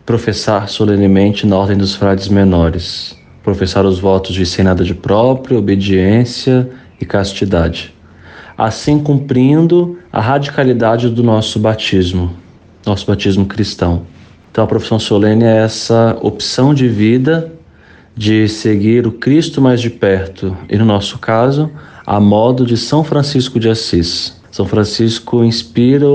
[0.06, 5.58] professar solenemente na Ordem dos Frades Menores, professar os votos de sem nada de próprio,
[5.58, 6.70] obediência
[7.00, 7.95] e castidade,
[8.58, 12.46] assim cumprindo a radicalidade do nosso batismo
[12.86, 14.04] nosso batismo cristão.
[14.52, 17.52] Então, a profissão solene é essa opção de vida
[18.16, 21.70] de seguir o Cristo mais de perto, e no nosso caso,
[22.06, 24.40] a modo de São Francisco de Assis.
[24.52, 26.06] São Francisco inspira,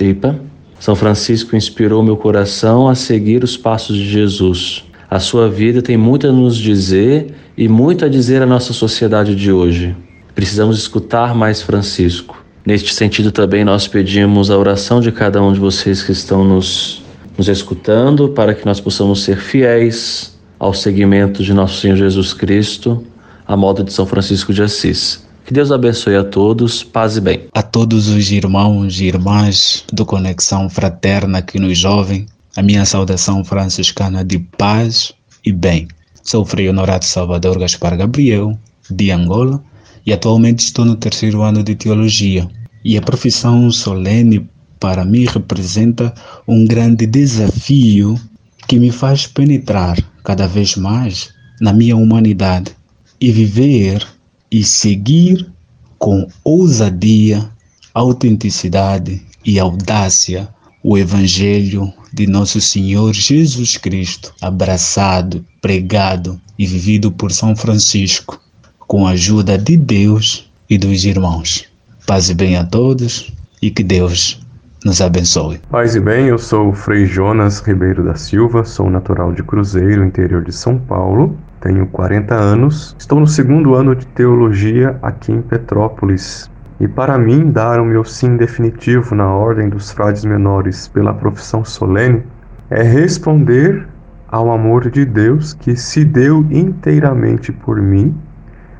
[0.00, 0.34] epa,
[0.80, 4.84] São Francisco inspirou meu coração a seguir os passos de Jesus.
[5.08, 9.36] A sua vida tem muito a nos dizer e muito a dizer à nossa sociedade
[9.36, 9.94] de hoje.
[10.34, 12.44] Precisamos escutar mais Francisco.
[12.66, 17.02] Neste sentido, também nós pedimos a oração de cada um de vocês que estão nos,
[17.36, 23.04] nos escutando para que nós possamos ser fiéis ao seguimento de nosso Senhor Jesus Cristo,
[23.46, 25.24] a modo de São Francisco de Assis.
[25.44, 27.48] Que Deus abençoe a todos, paz e bem.
[27.52, 32.24] A todos os irmãos e irmãs do Conexão Fraterna aqui no Jovem,
[32.56, 35.12] a minha saudação franciscana de paz
[35.44, 35.86] e bem.
[36.22, 38.58] Sou Frei Honorato Salvador Gaspar Gabriel,
[38.90, 39.62] de Angola,
[40.06, 42.48] e atualmente estou no terceiro ano de Teologia.
[42.84, 44.48] E a profissão solene
[44.78, 46.12] para mim representa
[46.46, 48.20] um grande desafio
[48.68, 51.30] que me faz penetrar cada vez mais
[51.60, 52.72] na minha humanidade
[53.20, 54.06] e viver
[54.50, 55.50] e seguir
[55.98, 57.48] com ousadia,
[57.94, 60.48] autenticidade e audácia
[60.82, 68.38] o Evangelho de Nosso Senhor Jesus Cristo, abraçado, pregado e vivido por São Francisco,
[68.86, 71.66] com a ajuda de Deus e dos irmãos.
[72.06, 74.44] Paz e bem a todos e que Deus
[74.84, 75.60] nos abençoe.
[75.70, 80.04] Paz e bem, eu sou o Frei Jonas Ribeiro da Silva, sou natural de Cruzeiro,
[80.04, 85.40] interior de São Paulo, tenho 40 anos, estou no segundo ano de teologia aqui em
[85.40, 86.50] Petrópolis.
[86.78, 91.64] E para mim, dar o meu sim definitivo na ordem dos frades menores pela profissão
[91.64, 92.22] solene
[92.68, 93.86] é responder
[94.28, 98.14] ao amor de Deus que se deu inteiramente por mim,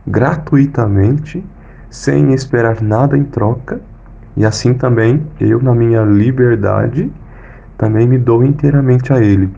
[0.07, 1.45] gratuitamente,
[1.91, 3.81] sem esperar nada em troca,
[4.37, 7.11] e assim também eu, na minha liberdade,
[7.79, 9.51] também me dou inteiramente a Ele,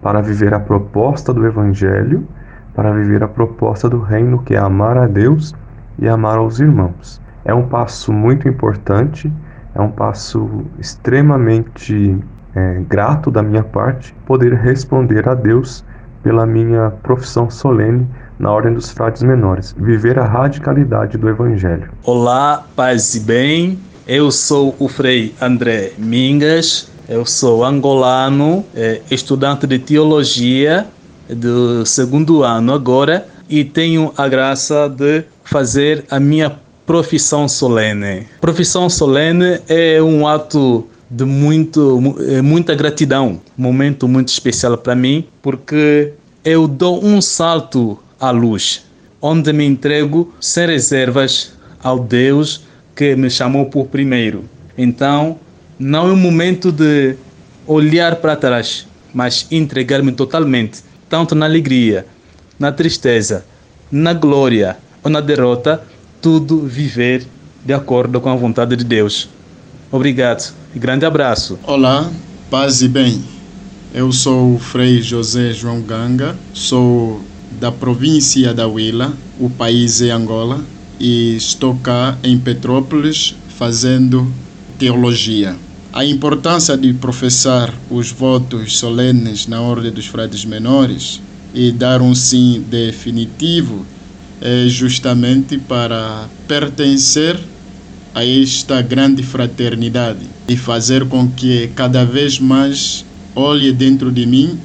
[0.00, 2.26] para viver a proposta do Evangelho
[2.74, 5.54] para viver a proposta do reino, que é amar a Deus
[5.98, 7.20] e amar aos irmãos.
[7.44, 9.32] É um passo muito importante,
[9.74, 12.18] é um passo extremamente
[12.54, 15.84] é, grato da minha parte poder responder a Deus
[16.22, 18.06] pela minha profissão solene
[18.42, 21.88] na Ordem dos Frades Menores, viver a radicalidade do Evangelho.
[22.02, 23.78] Olá, paz e bem.
[24.04, 30.88] Eu sou o Frei André Mingas, eu sou angolano, é, estudante de teologia
[31.30, 36.52] do segundo ano agora e tenho a graça de fazer a minha
[36.84, 38.26] profissão solene.
[38.40, 45.28] Profissão solene é um ato de muito, é muita gratidão, momento muito especial para mim,
[45.40, 46.12] porque
[46.44, 48.84] eu dou um salto à luz,
[49.20, 52.62] onde me entrego sem reservas ao Deus
[52.94, 54.44] que me chamou por primeiro.
[54.78, 55.40] Então,
[55.76, 57.16] não é um momento de
[57.66, 62.06] olhar para trás, mas entregar-me totalmente tanto na alegria,
[62.58, 63.44] na tristeza,
[63.90, 65.82] na glória ou na derrota,
[66.20, 67.26] tudo viver
[67.66, 69.28] de acordo com a vontade de Deus.
[69.90, 71.58] Obrigado e grande abraço.
[71.64, 72.08] Olá,
[72.48, 73.22] paz e bem.
[73.92, 77.20] Eu sou o Frei José João Ganga, sou
[77.60, 80.64] da província da Huila, o país é Angola,
[80.98, 84.32] e estou cá em Petrópolis fazendo
[84.78, 85.56] teologia.
[85.92, 91.20] A importância de professar os votos solenes na Ordem dos Frades Menores
[91.54, 93.84] e dar um sim definitivo
[94.40, 97.38] é justamente para pertencer
[98.14, 104.58] a esta grande fraternidade e fazer com que cada vez mais olhe dentro de mim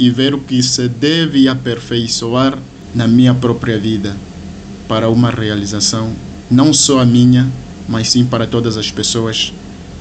[0.00, 2.56] e ver o que se deve aperfeiçoar
[2.94, 4.16] na minha própria vida
[4.88, 6.10] para uma realização
[6.50, 7.46] não só a minha,
[7.86, 9.52] mas sim para todas as pessoas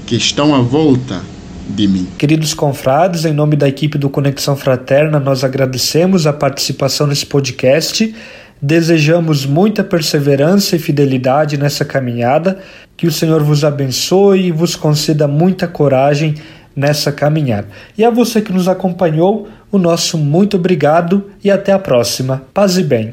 [0.07, 1.21] que estão à volta
[1.67, 2.07] de mim.
[2.17, 8.15] Queridos confrades, em nome da equipe do Conexão Fraterna, nós agradecemos a participação nesse podcast.
[8.61, 12.57] Desejamos muita perseverança e fidelidade nessa caminhada.
[12.95, 16.35] Que o Senhor vos abençoe e vos conceda muita coragem
[16.75, 17.67] nessa caminhada.
[17.97, 22.43] E a você que nos acompanhou, o nosso muito obrigado e até a próxima.
[22.53, 23.11] Paz e bem.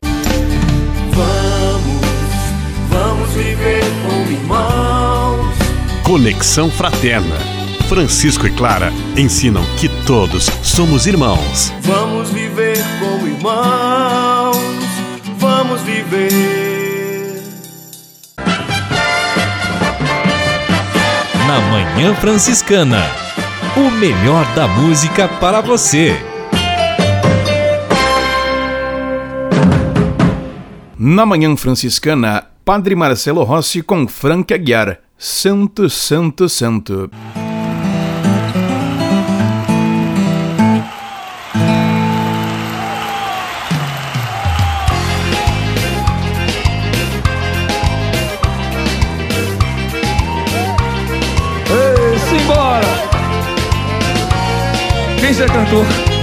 [6.02, 7.34] Conexão Fraterna.
[7.88, 11.72] Francisco e Clara ensinam que todos somos irmãos.
[11.82, 14.57] Vamos viver como irmãos,
[15.38, 17.42] vamos viver.
[21.46, 23.02] Na Manhã Franciscana,
[23.76, 26.16] o melhor da música para você.
[30.99, 34.99] Na Manhã Franciscana, Padre Marcelo Rossi com Frank Aguiar.
[35.18, 37.11] Santo, Santo, Santo.
[51.68, 52.86] Ei, simbora!
[55.20, 56.15] Quem já cantou?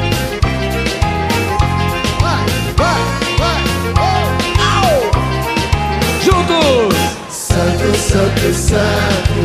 [7.84, 9.36] Santo, santo, santo,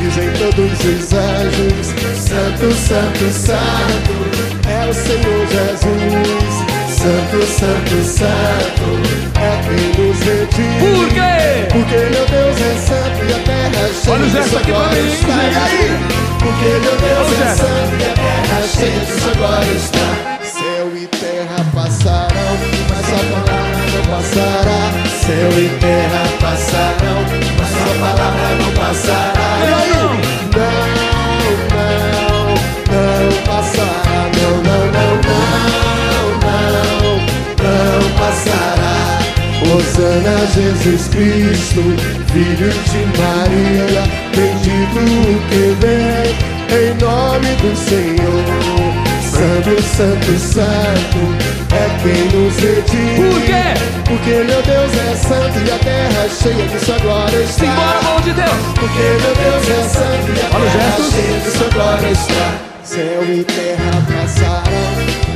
[0.00, 1.86] dizem todos os anjos.
[2.16, 4.14] Santo, santo, santo,
[4.66, 6.54] é o Senhor Jesus.
[6.88, 8.88] Santo, santo, santo,
[9.38, 10.80] é quem nos redime.
[10.80, 11.68] Por quê?
[11.70, 14.60] Porque meu Deus é santo e a terra é cheia Olha o de gesto sua
[14.60, 15.36] aqui pra mim, está.
[15.36, 15.90] e aí?
[16.38, 20.08] Porque meu Olha Deus o é santo e a terra cheia de sua glória está.
[20.42, 22.54] Céu e terra passarão,
[22.88, 24.80] mas a palavra não passará.
[25.22, 27.21] Céu e terra passarão,
[28.02, 29.50] palavra não passará.
[29.60, 29.92] E aí?
[30.56, 30.82] Não,
[31.72, 32.46] não,
[32.90, 34.18] não passará.
[34.38, 35.46] Não, não, não, não,
[36.42, 37.18] não,
[37.62, 38.96] não passará.
[39.70, 41.82] Hosana Jesus Cristo,
[42.32, 44.02] Filho de Maria,
[44.34, 46.26] bendito o que vem,
[46.76, 48.44] em nome do Senhor.
[49.30, 53.30] Santo, Santo, Santo, é quem nos redime.
[53.30, 53.64] Por quê?
[54.08, 57.64] Porque meu Deus é santo e a terra cheia de sua glória está.
[57.64, 58.50] Simbora, mão de Deus!
[58.78, 61.12] Porque meu Deus é santo e a Olha terra gesto.
[61.12, 62.72] cheia de sua glória está.
[62.84, 64.92] Céu e terra passarão,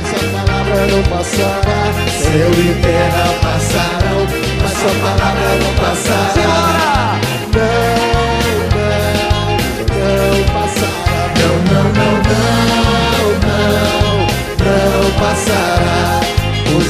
[0.09, 1.79] sua palavra não passará.
[2.21, 4.27] Céu e terra passarão,
[4.61, 7.19] mas sua palavra não passará.
[7.53, 7.86] Não,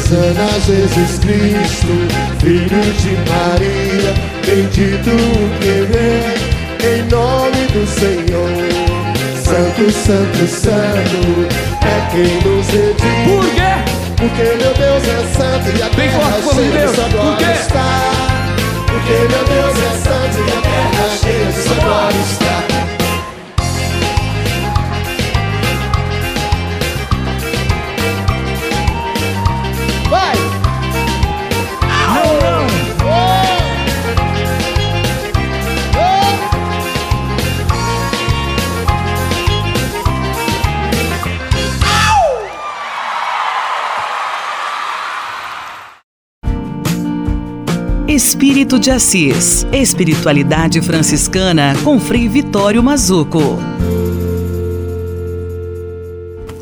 [0.07, 1.93] Hosana Jesus Cristo,
[2.39, 4.13] Filho de Maria,
[4.45, 6.23] bendito o que vem,
[6.89, 8.47] em nome do Senhor.
[9.43, 11.19] Santo, Santo, Santo,
[11.83, 13.25] é quem nos redime.
[13.27, 13.73] Por quê?
[14.15, 17.47] Porque meu Deus é santo e a Bem terra forte, cheia de sua Por glória
[17.47, 17.59] quê?
[17.59, 17.87] está.
[18.87, 22.46] Porque meu Deus é santo e a terra cheia de sua glória está.
[48.37, 49.65] Espírito de Assis.
[49.73, 53.39] Espiritualidade franciscana com Frei Vitório Mazuco.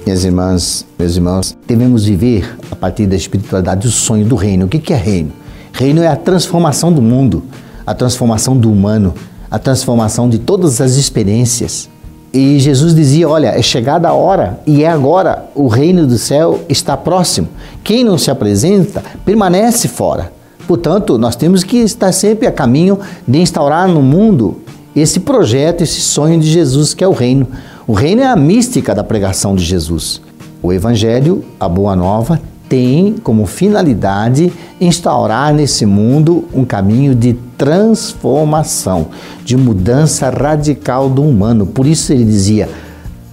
[0.06, 4.68] Minhas irmãs, meus irmãos, devemos viver a partir da espiritualidade o sonho do reino.
[4.68, 5.34] O que é reino?
[5.74, 7.44] Reino é a transformação do mundo,
[7.86, 9.14] a transformação do humano,
[9.52, 11.90] a transformação de todas as experiências.
[12.32, 16.64] E Jesus dizia: Olha, é chegada a hora e é agora, o reino do céu
[16.70, 17.50] está próximo.
[17.84, 20.35] Quem não se apresenta permanece fora.
[20.68, 24.58] Portanto, nós temos que estar sempre a caminho de instaurar no mundo
[24.96, 27.48] esse projeto, esse sonho de Jesus que é o reino.
[27.86, 30.22] O reino é a mística da pregação de Jesus.
[30.64, 34.52] O Evangelho, a Boa Nova, tem como finalidade
[34.82, 39.08] instaurar nesse mundo um caminho de transformação,
[39.44, 41.66] de mudança radical do humano.
[41.66, 42.68] Por isso ele dizia: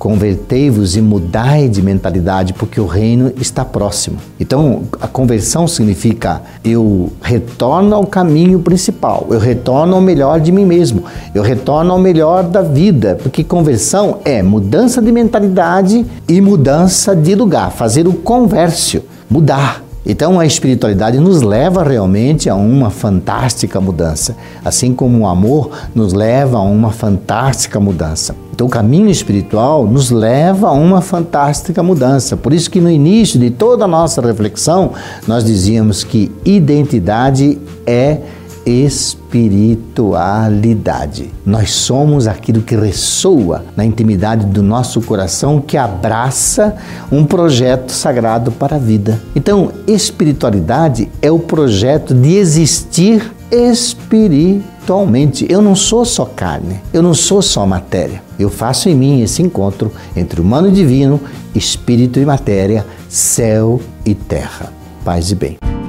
[0.03, 4.17] convertei-vos e mudai de mentalidade, porque o reino está próximo.
[4.41, 10.65] Então, a conversão significa eu retorno ao caminho principal, eu retorno ao melhor de mim
[10.65, 17.15] mesmo, eu retorno ao melhor da vida, porque conversão é mudança de mentalidade e mudança
[17.15, 19.85] de lugar, fazer o convércio, mudar.
[20.05, 26.13] Então a espiritualidade nos leva realmente a uma fantástica mudança, assim como o amor nos
[26.13, 28.35] leva a uma fantástica mudança.
[28.53, 32.37] Então o caminho espiritual nos leva a uma fantástica mudança.
[32.37, 34.93] Por isso que no início de toda a nossa reflexão
[35.27, 38.19] nós dizíamos que identidade é
[38.65, 41.31] espiritualidade.
[41.45, 46.77] Nós somos aquilo que ressoa na intimidade do nosso coração, que abraça
[47.11, 49.21] um projeto sagrado para a vida.
[49.35, 55.47] Então, espiritualidade é o projeto de existir espiritualmente.
[55.49, 58.23] Eu não sou só carne, eu não sou só matéria.
[58.39, 61.21] Eu faço em mim esse encontro entre humano e divino,
[61.55, 64.73] espírito e matéria, céu e terra.
[65.05, 65.82] Paz e bem.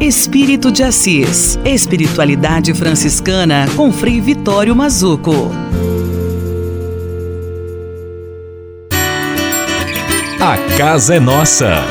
[0.00, 1.58] Espírito de Assis.
[1.64, 5.50] Espiritualidade franciscana com Frei Vitório Mazuco.
[10.38, 11.82] A casa é nossa.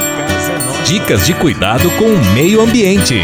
[0.86, 3.16] Dicas de cuidado com o meio ambiente.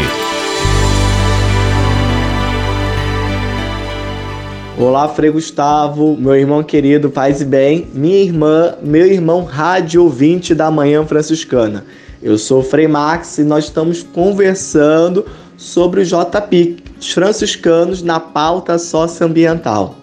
[4.76, 10.56] Olá, Frei Gustavo, meu irmão querido, paz e bem, minha irmã, meu irmão rádio ouvinte
[10.56, 11.84] da Manhã Franciscana.
[12.22, 18.20] Eu sou o Frei Max e nós estamos conversando sobre o JPIC, os franciscanos na
[18.20, 19.96] pauta socioambiental.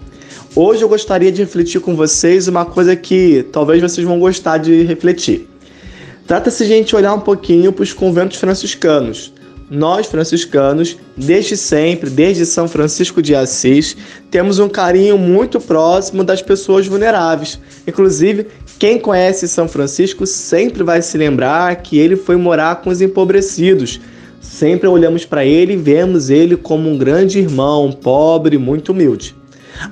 [0.53, 4.83] Hoje eu gostaria de refletir com vocês uma coisa que talvez vocês vão gostar de
[4.83, 5.47] refletir.
[6.27, 9.33] Trata-se de a gente olhar um pouquinho para os conventos franciscanos.
[9.69, 13.95] Nós, franciscanos, desde sempre, desde São Francisco de Assis,
[14.31, 17.59] temos um carinho muito próximo das pessoas vulneráveis.
[17.87, 18.47] Inclusive,
[18.79, 23.99] quem conhece São Francisco sempre vai se lembrar que ele foi morar com os empobrecidos.
[24.41, 29.35] Sempre olhamos para ele e vemos ele como um grande irmão, pobre, muito humilde.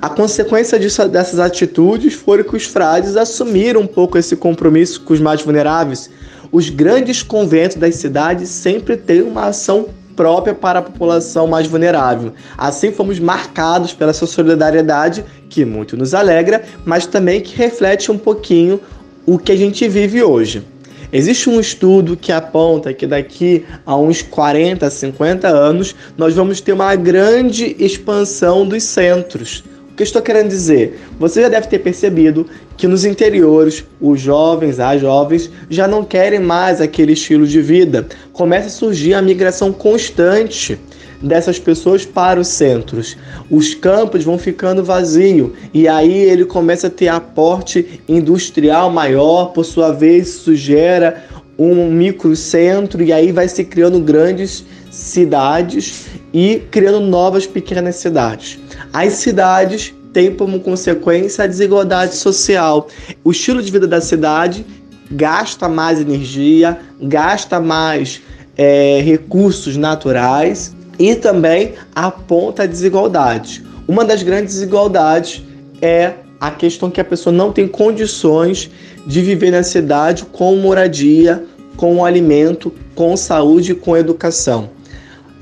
[0.02, 5.14] A consequência disso, dessas atitudes foi que os frades assumiram um pouco esse compromisso com
[5.14, 6.10] os mais vulneráveis.
[6.50, 12.32] Os grandes conventos das cidades sempre têm uma ação própria para a população mais vulnerável.
[12.56, 18.18] Assim fomos marcados pela sua solidariedade, que muito nos alegra, mas também que reflete um
[18.18, 18.80] pouquinho
[19.26, 20.64] o que a gente vive hoje.
[21.12, 26.72] Existe um estudo que aponta que daqui a uns 40, 50 anos nós vamos ter
[26.72, 29.64] uma grande expansão dos centros
[29.98, 30.96] que eu estou querendo dizer?
[31.18, 32.46] Você já deve ter percebido
[32.76, 38.06] que nos interiores, os jovens, as jovens, já não querem mais aquele estilo de vida.
[38.32, 40.78] Começa a surgir a migração constante
[41.20, 43.16] dessas pessoas para os centros.
[43.50, 49.64] Os campos vão ficando vazios e aí ele começa a ter aporte industrial maior, por
[49.64, 51.24] sua vez isso gera
[51.58, 58.58] um microcentro e aí vai se criando grandes cidades e criando novas pequenas cidades.
[58.92, 62.88] As cidades têm como consequência a desigualdade social.
[63.24, 64.64] O estilo de vida da cidade
[65.10, 68.20] gasta mais energia, gasta mais
[68.56, 73.64] é, recursos naturais e também aponta a desigualdade.
[73.86, 75.42] Uma das grandes desigualdades
[75.80, 78.70] é a questão que a pessoa não tem condições
[79.08, 81.42] de viver na cidade com moradia,
[81.78, 84.68] com alimento, com saúde e com educação.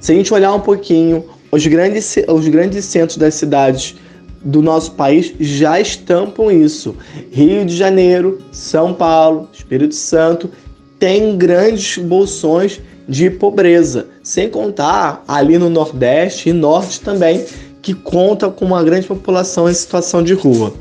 [0.01, 3.97] Se a gente olhar um pouquinho os grandes, os grandes centros das cidades
[4.45, 6.95] do nosso país já estampam isso.
[7.33, 10.49] Rio de Janeiro, São Paulo, Espírito Santo
[11.01, 17.45] têm grandes bolsões de pobreza, sem contar ali no Nordeste e Norte também,
[17.83, 20.73] que conta com uma grande população em situação de rua.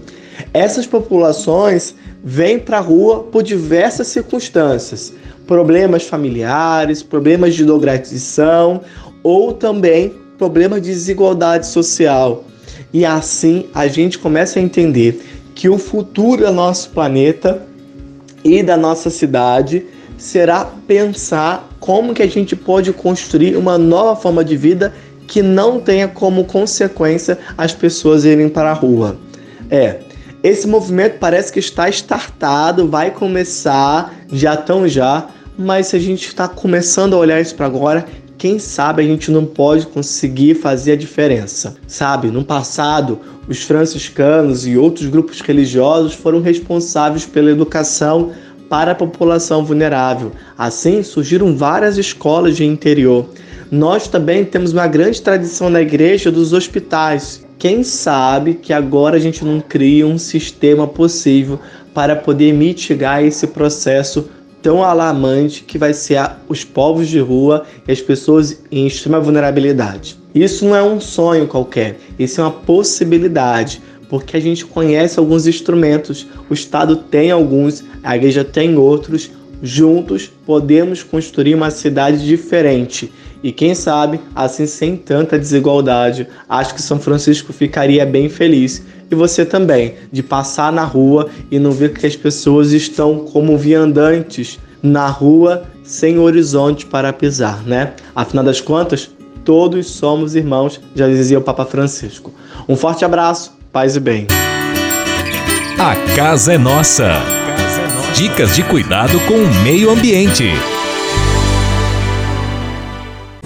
[0.54, 1.96] Essas populações
[2.28, 5.14] vêm para a rua por diversas circunstâncias,
[5.46, 8.82] problemas familiares, problemas de drogadição
[9.22, 12.44] ou também problemas de desigualdade social.
[12.92, 15.24] E assim a gente começa a entender
[15.54, 17.62] que o futuro do nosso planeta
[18.44, 19.86] e da nossa cidade
[20.18, 24.92] será pensar como que a gente pode construir uma nova forma de vida
[25.28, 29.18] que não tenha como consequência as pessoas irem para a rua.
[29.70, 30.00] É,
[30.46, 35.28] esse movimento parece que está startado, vai começar já tão já,
[35.58, 38.06] mas se a gente está começando a olhar isso para agora,
[38.38, 41.76] quem sabe a gente não pode conseguir fazer a diferença.
[41.88, 48.32] Sabe, no passado, os franciscanos e outros grupos religiosos foram responsáveis pela educação
[48.70, 50.32] para a população vulnerável.
[50.56, 53.26] Assim, surgiram várias escolas de interior.
[53.72, 57.45] Nós também temos uma grande tradição na igreja dos hospitais.
[57.58, 61.60] Quem sabe que agora a gente não cria um sistema possível
[61.94, 64.30] para poder mitigar esse processo
[64.62, 70.18] tão alarmante que vai ser os povos de rua e as pessoas em extrema vulnerabilidade.
[70.34, 75.48] Isso não é um sonho qualquer, isso é uma possibilidade, porque a gente conhece alguns
[75.48, 79.30] instrumentos, o Estado tem alguns, a igreja tem outros,
[79.62, 83.12] juntos podemos construir uma cidade diferente.
[83.44, 89.16] E quem sabe, assim sem tanta desigualdade, acho que São Francisco ficaria bem feliz e
[89.16, 94.60] você também, de passar na rua e não ver que as pessoas estão como viandantes
[94.82, 97.94] na rua sem horizonte para pisar, né?
[98.16, 99.12] Afinal das contas,
[99.44, 102.34] todos somos irmãos, já dizia o Papa Francisco.
[102.68, 104.28] Um forte abraço, paz e bem.
[105.78, 107.14] A casa é nossa.
[108.16, 110.46] Dicas de cuidado com o meio ambiente.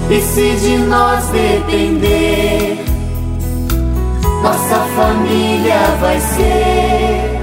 [0.10, 2.84] E se de nós depender
[4.42, 7.40] nossa família vai ser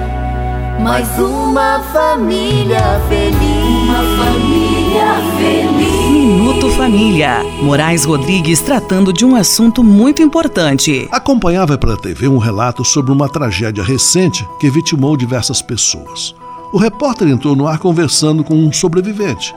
[0.82, 3.38] mais uma família feliz.
[3.84, 5.06] Uma família
[5.36, 6.10] feliz.
[6.10, 7.44] Minuto Família.
[7.62, 11.06] Moraes Rodrigues tratando de um assunto muito importante.
[11.12, 16.34] Acompanhava pela TV um relato sobre uma tragédia recente que vitimou diversas pessoas.
[16.72, 19.54] O repórter entrou no ar conversando com um sobrevivente.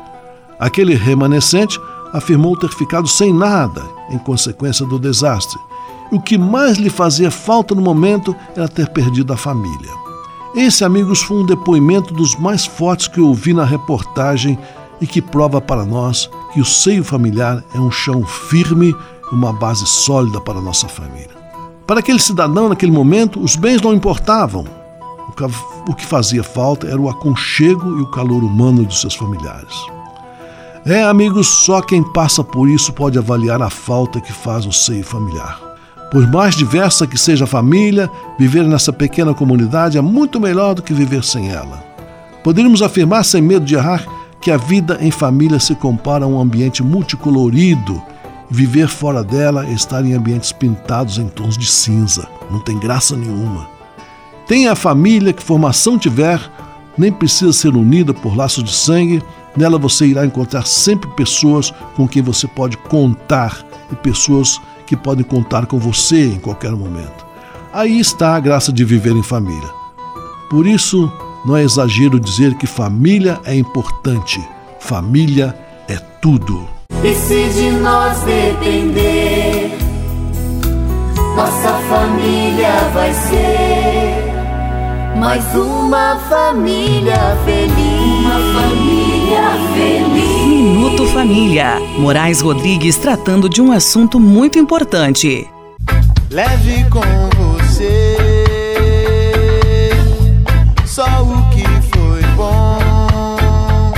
[0.59, 1.79] Aquele remanescente
[2.13, 5.59] afirmou ter ficado sem nada em consequência do desastre
[6.11, 9.91] o que mais lhe fazia falta no momento era ter perdido a família.
[10.55, 14.57] Esse, amigos, foi um depoimento dos mais fortes que eu ouvi na reportagem
[14.99, 18.95] e que prova para nós que o seio familiar é um chão firme
[19.31, 21.37] e uma base sólida para a nossa família.
[21.85, 24.65] Para aquele cidadão, naquele momento, os bens não importavam.
[25.87, 29.98] O que fazia falta era o aconchego e o calor humano dos seus familiares.
[30.89, 35.03] É, amigos, só quem passa por isso pode avaliar a falta que faz o seio
[35.03, 35.61] familiar.
[36.11, 38.09] Por mais diversa que seja a família,
[38.39, 41.83] viver nessa pequena comunidade é muito melhor do que viver sem ela.
[42.43, 44.03] Poderíamos afirmar, sem medo de errar,
[44.41, 48.01] que a vida em família se compara a um ambiente multicolorido.
[48.49, 52.27] Viver fora dela é estar em ambientes pintados em tons de cinza.
[52.49, 53.69] Não tem graça nenhuma.
[54.47, 56.41] Tenha a família que formação tiver,
[56.97, 59.21] nem precisa ser unida por laços de sangue,
[59.59, 65.25] nela você irá encontrar sempre pessoas com quem você pode contar e pessoas que podem
[65.25, 67.25] contar com você em qualquer momento.
[67.73, 69.69] Aí está a graça de viver em família.
[70.49, 71.11] Por isso,
[71.45, 74.41] não é exagero dizer que família é importante.
[74.79, 75.53] Família
[75.89, 76.65] é tudo.
[77.03, 79.77] E se de nós depender,
[81.35, 84.29] nossa família vai ser
[85.19, 88.25] mais uma família feliz.
[88.25, 88.88] Uma família feliz.
[90.47, 91.79] Minuto Família.
[91.97, 95.47] Moraes Rodrigues tratando de um assunto muito importante.
[96.29, 97.01] Leve com
[97.37, 98.17] você
[100.85, 101.63] só o que
[101.95, 103.93] foi bom.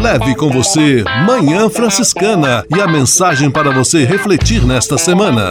[0.00, 5.50] Leve com você Manhã Franciscana e a mensagem para você refletir nesta semana.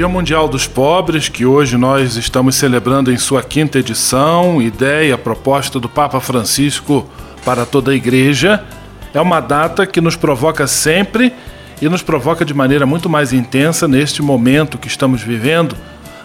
[0.00, 5.78] Dia Mundial dos Pobres, que hoje nós estamos celebrando em sua quinta edição, ideia, proposta
[5.78, 7.06] do Papa Francisco
[7.44, 8.64] para toda a Igreja,
[9.12, 11.34] é uma data que nos provoca sempre
[11.82, 15.76] e nos provoca de maneira muito mais intensa neste momento que estamos vivendo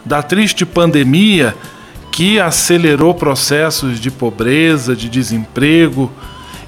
[0.05, 1.53] da triste pandemia
[2.13, 6.09] que acelerou processos de pobreza, de desemprego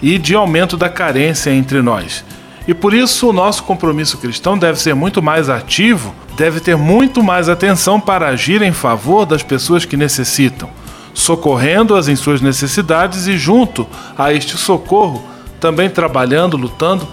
[0.02, 2.26] e de aumento da carência entre nós.
[2.68, 7.24] E por isso o nosso compromisso cristão deve ser muito mais ativo, deve ter muito
[7.24, 10.70] mais atenção para agir em favor das pessoas que necessitam,
[11.14, 13.88] socorrendo-as em suas necessidades e, junto
[14.18, 15.24] a este socorro,
[15.62, 17.08] também trabalhando, lutando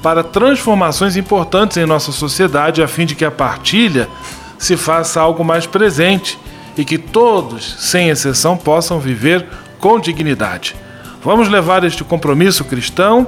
[0.00, 4.08] para transformações importantes em nossa sociedade, a fim de que a partilha
[4.58, 6.38] se faça algo mais presente
[6.76, 9.46] e que todos, sem exceção, possam viver
[9.78, 10.76] com dignidade.
[11.22, 13.26] Vamos levar este compromisso cristão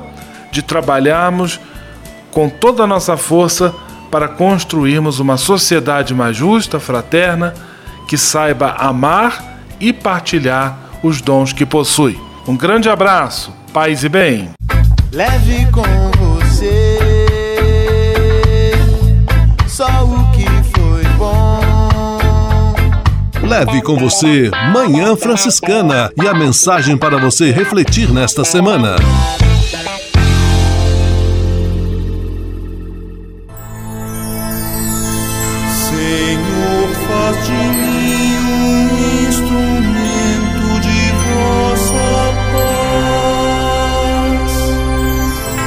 [0.51, 1.59] de trabalharmos
[2.33, 3.73] com toda a nossa força
[4.11, 7.55] para construirmos uma sociedade mais justa, fraterna,
[8.09, 12.19] que saiba amar e partilhar os dons que possui.
[12.47, 14.51] Um grande abraço, paz e bem.
[15.13, 15.83] Leve com
[16.19, 16.99] você
[19.69, 21.61] só o que foi bom.
[23.47, 28.97] Leve com você Manhã Franciscana e a mensagem para você refletir nesta semana.